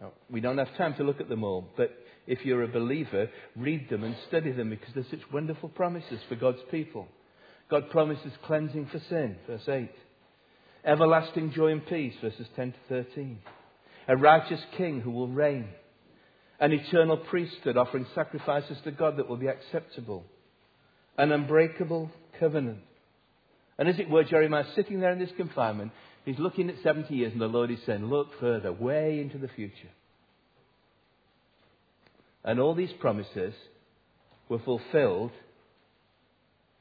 Now, 0.00 0.12
we 0.30 0.40
don't 0.40 0.58
have 0.58 0.76
time 0.76 0.94
to 0.96 1.04
look 1.04 1.20
at 1.20 1.28
them 1.28 1.44
all, 1.44 1.68
but 1.76 1.90
if 2.28 2.44
you're 2.44 2.62
a 2.62 2.68
believer, 2.68 3.30
read 3.56 3.88
them 3.88 4.04
and 4.04 4.14
study 4.28 4.52
them 4.52 4.68
because 4.68 4.92
they're 4.94 5.06
such 5.10 5.32
wonderful 5.32 5.70
promises 5.70 6.20
for 6.28 6.36
God's 6.36 6.60
people. 6.70 7.08
God 7.70 7.88
promises 7.90 8.32
cleansing 8.44 8.86
for 8.92 9.00
sin, 9.08 9.36
verse 9.46 9.66
8. 9.66 9.90
Everlasting 10.84 11.52
joy 11.52 11.72
and 11.72 11.84
peace, 11.86 12.12
verses 12.20 12.46
10 12.54 12.72
to 12.72 12.78
13. 13.04 13.38
A 14.08 14.16
righteous 14.16 14.60
king 14.76 15.00
who 15.00 15.10
will 15.10 15.28
reign. 15.28 15.68
An 16.60 16.72
eternal 16.72 17.16
priesthood 17.16 17.78
offering 17.78 18.06
sacrifices 18.14 18.76
to 18.84 18.90
God 18.90 19.16
that 19.16 19.28
will 19.28 19.36
be 19.38 19.48
acceptable. 19.48 20.24
An 21.16 21.32
unbreakable 21.32 22.10
covenant. 22.38 22.80
And 23.78 23.88
as 23.88 23.98
it 23.98 24.10
were, 24.10 24.24
Jeremiah 24.24 24.64
sitting 24.76 25.00
there 25.00 25.12
in 25.12 25.18
this 25.18 25.32
confinement, 25.36 25.92
he's 26.26 26.38
looking 26.38 26.68
at 26.68 26.82
70 26.82 27.14
years, 27.14 27.32
and 27.32 27.40
the 27.40 27.46
Lord 27.46 27.70
is 27.70 27.78
saying, 27.86 28.04
Look 28.04 28.38
further, 28.38 28.70
way 28.70 29.18
into 29.20 29.38
the 29.38 29.48
future. 29.48 29.88
And 32.44 32.60
all 32.60 32.74
these 32.74 32.92
promises 33.00 33.54
were 34.48 34.60
fulfilled. 34.60 35.32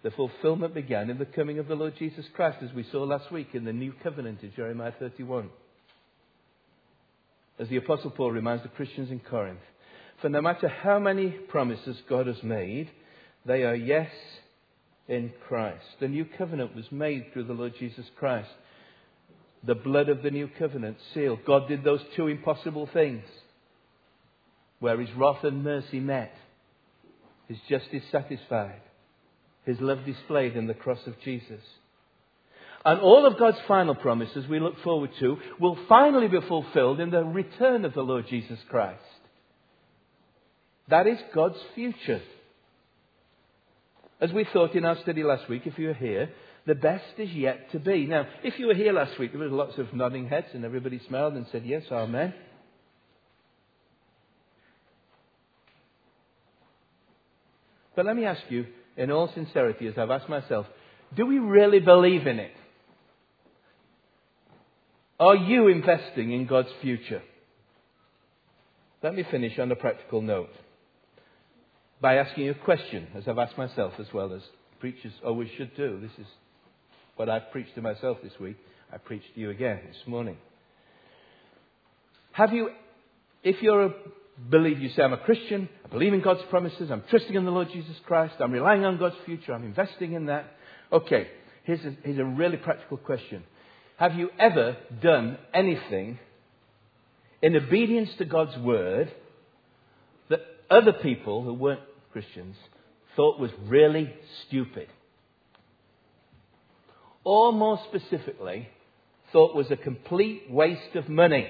The 0.04 0.12
fulfillment 0.12 0.74
began 0.74 1.10
in 1.10 1.18
the 1.18 1.26
coming 1.26 1.60
of 1.60 1.68
the 1.68 1.76
Lord 1.76 1.96
Jesus 1.98 2.26
Christ, 2.36 2.60
as 2.62 2.74
we 2.74 2.86
saw 2.92 3.04
last 3.04 3.32
week 3.32 3.50
in 3.54 3.66
the 3.66 3.74
new 3.74 3.94
covenant 4.04 4.44
in 4.44 4.54
Jeremiah 4.56 4.94
31. 5.00 5.50
As 7.60 7.68
the 7.70 7.78
Apostle 7.78 8.12
Paul 8.12 8.32
reminds 8.32 8.64
the 8.64 8.70
Christians 8.70 9.10
in 9.10 9.20
Corinth, 9.20 9.60
for 10.22 10.30
no 10.30 10.42
matter 10.42 10.68
how 10.68 11.00
many 11.00 11.30
promises 11.30 11.98
God 12.08 12.28
has 12.28 12.42
made, 12.44 12.90
they 13.46 13.64
are 13.64 13.76
yes 13.76 14.12
in 15.08 15.32
Christ. 15.48 15.86
The 16.00 16.08
new 16.08 16.26
covenant 16.38 16.76
was 16.76 16.92
made 16.92 17.34
through 17.34 17.46
the 17.46 17.54
Lord 17.54 17.74
Jesus 17.80 18.06
Christ. 18.18 18.50
The 19.64 19.76
blood 19.76 20.10
of 20.10 20.22
the 20.22 20.32
new 20.32 20.50
covenant 20.60 20.98
sealed. 21.14 21.40
God 21.46 21.68
did 21.68 21.84
those 21.84 22.02
two 22.16 22.28
impossible 22.28 22.88
things 22.94 23.24
where 24.80 25.00
his 25.00 25.10
wrath 25.16 25.44
and 25.44 25.64
mercy 25.64 26.00
met, 26.00 26.34
his 27.48 27.58
justice 27.70 28.04
satisfied, 28.12 28.82
his 29.66 29.80
love 29.80 30.06
displayed 30.06 30.56
in 30.56 30.68
the 30.68 30.74
cross 30.74 31.00
of 31.08 31.20
Jesus. 31.22 31.62
And 32.86 33.02
all 33.02 33.26
of 33.26 33.38
God's 33.38 33.58
final 33.68 33.96
promises 33.96 34.48
we 34.48 34.60
look 34.60 34.82
forward 34.84 35.10
to 35.20 35.38
will 35.60 35.78
finally 35.90 36.28
be 36.28 36.40
fulfilled 36.48 37.00
in 37.00 37.10
the 37.10 37.24
return 37.24 37.84
of 37.84 37.94
the 37.94 38.02
Lord 38.02 38.28
Jesus 38.30 38.60
Christ. 38.70 39.02
That 40.90 41.08
is 41.08 41.18
God's 41.34 41.60
future. 41.76 42.22
As 44.22 44.32
we 44.32 44.46
thought 44.52 44.74
in 44.74 44.86
our 44.86 44.98
study 45.02 45.24
last 45.24 45.50
week, 45.50 45.64
if 45.66 45.78
you 45.78 45.88
were 45.88 45.94
here, 45.94 46.30
the 46.66 46.76
best 46.76 47.04
is 47.18 47.30
yet 47.32 47.72
to 47.72 47.80
be. 47.80 48.06
Now, 48.08 48.28
if 48.44 48.58
you 48.58 48.68
were 48.68 48.74
here 48.74 48.94
last 48.94 49.20
week, 49.20 49.32
there 49.32 49.42
was 49.42 49.52
lots 49.52 49.78
of 49.78 49.94
nodding 49.94 50.28
heads 50.28 50.48
and 50.54 50.66
everybody 50.66 51.02
smiled 51.08 51.34
and 51.34 51.46
said, 51.52 51.64
Yes, 51.66 51.84
Amen. 51.92 52.34
But 57.98 58.06
let 58.06 58.16
me 58.16 58.26
ask 58.26 58.42
you, 58.50 58.68
in 58.96 59.10
all 59.10 59.28
sincerity, 59.34 59.88
as 59.88 59.96
I've 59.98 60.12
asked 60.12 60.30
myself, 60.30 60.68
do 61.16 61.26
we 61.26 61.40
really 61.40 61.80
believe 61.80 62.28
in 62.28 62.38
it? 62.38 62.52
Are 65.20 65.36
you 65.36 65.68
investing 65.68 66.32
in 66.32 66.46
God's 66.46 66.70
future? 66.80 67.24
Let 69.02 69.16
me 69.16 69.26
finish 69.32 69.58
on 69.58 69.72
a 69.72 69.76
practical 69.76 70.22
note 70.22 70.52
by 72.00 72.18
asking 72.18 72.46
you 72.46 72.52
a 72.52 72.66
question, 72.66 73.08
as 73.16 73.28
I've 73.28 73.40
asked 73.40 73.58
myself 73.58 73.94
as 73.98 74.06
well 74.14 74.32
as 74.32 74.44
preachers 74.80 75.14
always 75.26 75.50
should 75.58 75.76
do. 75.76 76.00
This 76.00 76.12
is 76.20 76.32
what 77.16 77.30
I've 77.30 77.50
preached 77.52 77.74
to 77.76 77.82
myself 77.82 78.20
this 78.22 78.40
week. 78.40 78.58
I 78.94 78.98
preached 78.98 79.34
to 79.34 79.42
you 79.42 79.50
again 79.50 79.80
this 79.88 80.06
morning. 80.06 80.38
Have 82.34 82.54
you, 82.54 82.70
if 83.44 83.64
you're 83.64 83.86
a 83.86 83.94
believer, 84.38 84.80
you 84.80 84.90
say, 84.90 85.02
I'm 85.02 85.14
a 85.14 85.18
Christian, 85.18 85.70
I 85.86 85.90
believe 85.90 86.14
in 86.14 86.22
God's 86.22 86.42
promises, 86.50 86.92
I'm 86.92 87.04
trusting 87.10 87.36
in 87.36 87.46
the 87.46 87.52
Lord 87.52 87.70
Jesus 87.72 87.96
Christ, 88.06 88.36
I'm 88.40 88.52
relying 88.52 88.86
on 88.86 88.98
God's 88.98 89.16
future, 89.26 89.54
I'm 89.54 89.64
investing 89.64 90.14
in 90.14 90.28
that. 90.28 90.46
Okay, 90.92 91.28
here's 91.64 91.84
a, 91.84 91.96
here's 92.04 92.20
a 92.20 92.26
really 92.26 92.58
practical 92.58 92.98
question. 92.98 93.44
Have 93.98 94.16
you 94.16 94.30
ever 94.40 94.78
done 95.02 95.38
anything 95.54 96.20
in 97.42 97.56
obedience 97.56 98.10
to 98.20 98.26
God's 98.26 98.58
word 98.60 99.12
that 100.30 100.42
other 100.70 100.94
people 100.94 101.44
who 101.44 101.54
weren't 101.54 101.82
Christians 102.12 102.56
thought 103.16 103.40
was 103.40 103.52
really 103.66 104.14
stupid? 104.48 104.88
Or 107.24 107.52
more 107.52 107.80
specifically, 107.90 108.70
thought 109.32 109.56
was 109.56 109.70
a 109.72 109.76
complete 109.76 110.44
waste 110.50 110.96
of 110.96 111.10
money? 111.10 111.48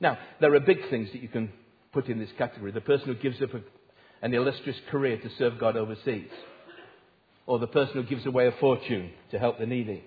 Now, 0.00 0.18
there 0.40 0.54
are 0.54 0.60
big 0.60 0.90
things 0.90 1.08
that 1.12 1.22
you 1.22 1.28
can 1.28 1.50
put 1.92 2.08
in 2.08 2.18
this 2.18 2.30
category. 2.36 2.72
The 2.72 2.80
person 2.80 3.06
who 3.06 3.14
gives 3.14 3.40
up 3.40 3.54
a, 3.54 3.60
an 4.22 4.34
illustrious 4.34 4.78
career 4.90 5.16
to 5.18 5.30
serve 5.38 5.58
God 5.58 5.76
overseas 5.76 6.30
or 7.46 7.58
the 7.58 7.66
person 7.66 7.94
who 7.94 8.02
gives 8.02 8.26
away 8.26 8.48
a 8.48 8.52
fortune 8.52 9.12
to 9.30 9.38
help 9.38 9.58
the 9.58 9.66
needy. 9.66 10.02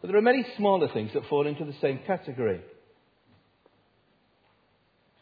But 0.00 0.08
there 0.08 0.16
are 0.16 0.22
many 0.22 0.46
smaller 0.56 0.88
things 0.88 1.10
that 1.14 1.26
fall 1.28 1.46
into 1.46 1.64
the 1.64 1.74
same 1.80 2.00
category. 2.06 2.60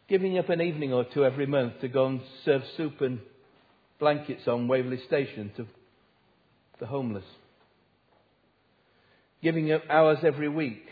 Giving 0.09 0.38
up 0.38 0.51
an 0.51 0.61
evening 0.61 0.92
or 0.92 1.05
two 1.05 1.25
every 1.25 1.47
month 1.47 1.81
to 1.81 1.88
go 1.88 2.07
and 2.07 2.21
serve 2.45 2.62
soup 2.77 3.01
and 3.01 3.21
blankets 3.99 4.47
on 4.47 4.68
Waverley 4.68 5.01
Station 5.07 5.53
to 5.57 5.66
the 6.81 6.87
homeless. 6.87 7.25
Giving 9.42 9.73
up 9.73 9.83
hours 9.88 10.18
every 10.23 10.49
week 10.49 10.85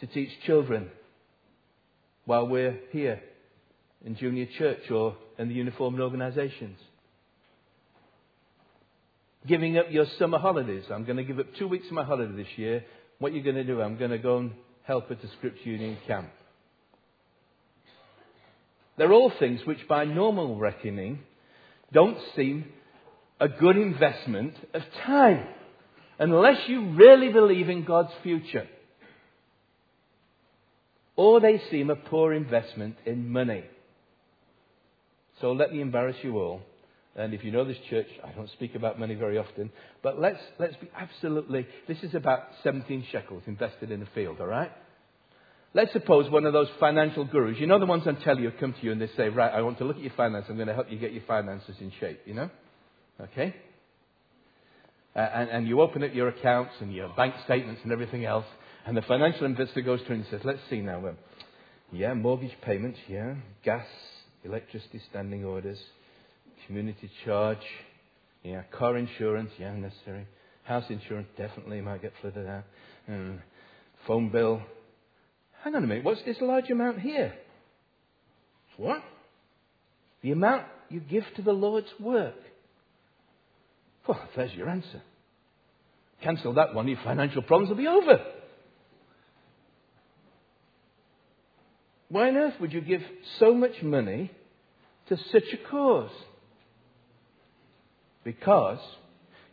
to 0.00 0.06
teach 0.06 0.30
children 0.46 0.90
while 2.24 2.46
we're 2.46 2.78
here 2.90 3.20
in 4.04 4.16
junior 4.16 4.46
church 4.58 4.90
or 4.90 5.16
in 5.38 5.48
the 5.48 5.54
uniformed 5.54 6.00
organisations 6.00 6.78
giving 9.46 9.78
up 9.78 9.86
your 9.90 10.06
summer 10.18 10.38
holidays. 10.38 10.84
I'm 10.92 11.04
going 11.04 11.16
to 11.16 11.24
give 11.24 11.38
up 11.38 11.46
two 11.58 11.68
weeks 11.68 11.86
of 11.86 11.92
my 11.92 12.04
holiday 12.04 12.36
this 12.36 12.58
year. 12.58 12.84
What 13.18 13.32
are 13.32 13.34
you're 13.34 13.44
going 13.44 13.56
to 13.56 13.64
do, 13.64 13.80
I'm 13.80 13.96
going 13.96 14.10
to 14.10 14.18
go 14.18 14.38
and 14.38 14.52
help 14.84 15.10
at 15.10 15.24
a 15.24 15.28
Scripture 15.38 15.70
Union 15.70 15.96
camp. 16.06 16.28
They're 18.96 19.12
all 19.12 19.32
things 19.38 19.60
which, 19.64 19.86
by 19.88 20.04
normal 20.04 20.56
reckoning, 20.56 21.20
don't 21.92 22.18
seem 22.36 22.66
a 23.40 23.48
good 23.48 23.76
investment 23.76 24.54
of 24.74 24.82
time 25.06 25.46
unless 26.18 26.68
you 26.68 26.90
really 26.94 27.28
believe 27.28 27.68
in 27.68 27.84
God's 27.84 28.12
future. 28.22 28.66
Or 31.18 31.40
they 31.40 31.60
seem 31.70 31.90
a 31.90 31.96
poor 31.96 32.32
investment 32.32 32.96
in 33.04 33.28
money. 33.28 33.64
So 35.42 35.52
let 35.52 35.70
me 35.70 35.82
embarrass 35.82 36.16
you 36.22 36.38
all 36.38 36.62
and 37.18 37.34
if 37.34 37.42
you 37.42 37.50
know 37.50 37.64
this 37.64 37.76
church, 37.90 38.06
I 38.24 38.30
don't 38.30 38.50
speak 38.50 38.76
about 38.76 39.00
money 39.00 39.16
very 39.16 39.38
often, 39.38 39.72
but 40.04 40.20
let's, 40.20 40.38
let's 40.60 40.76
be 40.76 40.88
absolutely, 40.96 41.66
this 41.88 41.98
is 42.04 42.14
about 42.14 42.44
17 42.62 43.06
shekels 43.10 43.42
invested 43.46 43.90
in 43.90 44.02
a 44.02 44.06
field, 44.14 44.40
all 44.40 44.46
right? 44.46 44.70
Let's 45.74 45.92
suppose 45.92 46.30
one 46.30 46.46
of 46.46 46.52
those 46.52 46.68
financial 46.78 47.24
gurus, 47.24 47.58
you 47.58 47.66
know 47.66 47.80
the 47.80 47.86
ones 47.86 48.06
on 48.06 48.20
telly 48.20 48.44
who 48.44 48.52
come 48.52 48.72
to 48.72 48.82
you 48.82 48.92
and 48.92 49.00
they 49.00 49.10
say, 49.16 49.30
right, 49.30 49.52
I 49.52 49.62
want 49.62 49.78
to 49.78 49.84
look 49.84 49.96
at 49.96 50.02
your 50.02 50.12
finances, 50.16 50.48
I'm 50.48 50.56
going 50.56 50.68
to 50.68 50.74
help 50.74 50.92
you 50.92 50.98
get 50.98 51.12
your 51.12 51.24
finances 51.26 51.74
in 51.80 51.92
shape, 51.98 52.20
you 52.24 52.34
know? 52.34 52.50
Okay? 53.20 53.54
Uh, 55.18 55.28
and, 55.34 55.50
and 55.50 55.66
you 55.66 55.80
open 55.80 56.04
up 56.04 56.14
your 56.14 56.28
accounts 56.28 56.70
and 56.80 56.94
your 56.94 57.08
bank 57.16 57.34
statements 57.44 57.80
and 57.82 57.90
everything 57.90 58.24
else, 58.24 58.44
and 58.86 58.96
the 58.96 59.02
financial 59.02 59.46
investor 59.46 59.80
goes 59.80 60.00
through 60.06 60.14
and 60.14 60.24
says, 60.30 60.40
let's 60.44 60.60
see 60.70 60.80
now, 60.80 60.98
um, 60.98 61.18
yeah, 61.90 62.14
mortgage 62.14 62.56
payments, 62.62 63.00
yeah, 63.08 63.34
gas, 63.64 63.84
electricity 64.44 65.00
standing 65.10 65.44
orders, 65.44 65.80
community 66.68 67.10
charge, 67.24 67.58
yeah, 68.44 68.62
car 68.70 68.96
insurance, 68.96 69.50
yeah, 69.58 69.74
necessary. 69.74 70.24
House 70.62 70.84
insurance, 70.88 71.26
definitely 71.36 71.80
might 71.80 72.00
get 72.00 72.12
flooded 72.20 72.46
out. 72.46 72.62
Um, 73.08 73.42
phone 74.06 74.30
bill. 74.30 74.62
Hang 75.64 75.74
on 75.74 75.82
a 75.82 75.86
minute, 75.88 76.04
what's 76.04 76.22
this 76.22 76.36
large 76.40 76.70
amount 76.70 77.00
here? 77.00 77.34
What? 78.76 79.02
The 80.22 80.30
amount 80.30 80.66
you 80.90 81.00
give 81.00 81.24
to 81.34 81.42
the 81.42 81.52
Lord's 81.52 81.92
work. 81.98 82.36
Well, 84.08 84.20
there's 84.34 84.54
your 84.54 84.70
answer. 84.70 85.02
Cancel 86.22 86.54
that 86.54 86.74
one, 86.74 86.88
your 86.88 86.98
financial 87.04 87.42
problems 87.42 87.68
will 87.68 87.76
be 87.76 87.86
over. 87.86 88.24
Why 92.08 92.28
on 92.28 92.36
earth 92.36 92.54
would 92.60 92.72
you 92.72 92.80
give 92.80 93.02
so 93.38 93.52
much 93.52 93.82
money 93.82 94.32
to 95.10 95.16
such 95.30 95.44
a 95.52 95.70
cause? 95.70 96.10
Because 98.24 98.80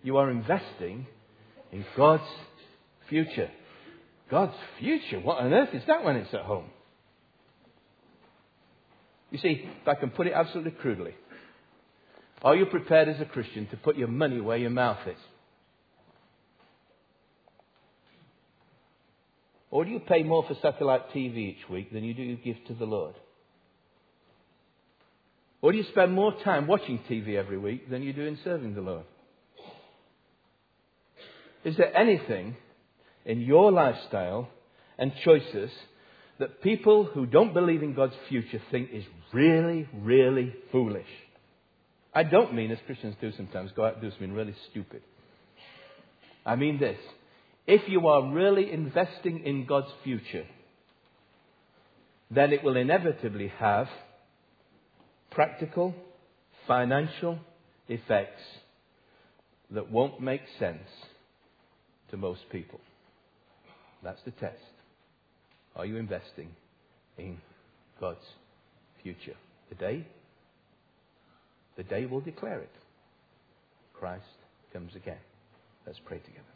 you 0.02 0.18
are 0.18 0.32
investing 0.32 1.06
in 1.74 1.86
God's 1.98 2.24
future. 3.10 3.52
God's 4.32 4.56
future? 4.80 5.20
What 5.20 5.40
on 5.40 5.54
earth 5.54 5.74
is 5.74 5.84
that 5.88 6.04
when 6.04 6.16
it's 6.16 6.34
at 6.34 6.42
home? 6.42 6.70
You 9.32 9.38
see, 9.38 9.70
if 9.82 9.88
I 9.88 9.96
can 9.96 10.12
put 10.12 10.28
it 10.28 10.34
absolutely 10.34 10.72
crudely, 10.72 11.14
are 12.44 12.56
you 12.56 12.66
prepared 12.66 13.10
as 13.10 13.20
a 13.22 13.26
Christian 13.26 13.68
to 13.68 13.78
put 13.78 13.98
your 13.98 14.08
money 14.08 14.40
where 14.40 14.58
your 14.58 14.70
mouth 14.70 15.00
is? 15.08 15.18
Or 19.72 19.84
do 19.84 19.92
you 19.92 20.00
pay 20.00 20.24
more 20.24 20.46
for 20.48 20.56
satellite 20.62 21.12
TV 21.12 21.38
each 21.38 21.70
week 21.70 21.92
than 21.92 22.04
you 22.04 22.14
do 22.14 22.38
give 22.38 22.58
to 22.68 22.74
the 22.74 22.86
Lord? 22.86 23.16
Or 25.62 25.72
do 25.72 25.78
you 25.78 25.86
spend 25.92 26.14
more 26.14 26.34
time 26.44 26.68
watching 26.68 27.00
TV 27.10 27.36
every 27.36 27.58
week 27.58 27.90
than 27.90 28.04
you 28.04 28.14
do 28.14 28.22
in 28.22 28.38
serving 28.44 28.76
the 28.76 28.82
Lord? 28.82 29.06
Is 31.64 31.76
there 31.76 31.98
anything 31.98 32.56
in 33.26 33.42
your 33.42 33.72
lifestyle 33.72 34.48
and 35.00 35.12
choices 35.24 35.72
that 36.38 36.62
people 36.62 37.06
who 37.06 37.26
don't 37.26 37.54
believe 37.54 37.82
in 37.82 37.96
God's 37.96 38.14
future 38.30 38.62
think 38.70 38.90
is 38.94 39.04
really, 39.34 39.90
really 39.94 40.54
foolish? 40.72 41.08
I 42.16 42.24
don't 42.24 42.54
mean, 42.54 42.72
as 42.72 42.78
Christians 42.86 43.16
do 43.20 43.34
sometimes, 43.36 43.72
go 43.76 43.84
out 43.86 43.96
and 43.96 44.02
do 44.02 44.10
something 44.10 44.32
really 44.32 44.56
stupid. 44.72 45.02
I 46.46 46.56
mean 46.56 46.80
this. 46.80 46.98
If 47.68 47.90
you 47.90 48.08
are 48.08 48.32
really 48.32 48.72
investing 48.72 49.44
in 49.46 49.66
God's 49.66 49.92
future, 50.04 50.46
then 52.32 52.54
it 52.54 52.64
will 52.64 52.78
inevitably 52.78 53.52
have 53.60 53.88
practical, 55.32 55.94
financial 56.68 57.40
effects 57.90 58.42
that 59.72 59.92
won't 59.92 60.22
make 60.22 60.42
sense 60.58 60.88
to 62.12 62.18
most 62.18 62.42
people. 62.52 62.80
That's 64.04 64.22
the 64.24 64.32
test. 64.32 64.56
Are 65.76 65.86
you 65.86 65.98
investing 65.98 66.50
in 67.18 67.40
God's 68.00 68.26
future? 69.04 69.36
The 69.70 69.76
day, 69.76 70.08
the 71.78 71.84
day 71.84 72.06
will 72.06 72.22
declare 72.22 72.60
it. 72.60 72.72
Christ 73.94 74.24
comes 74.74 74.96
again. 74.96 75.18
Let's 75.86 76.00
pray 76.00 76.20
together. 76.20 76.55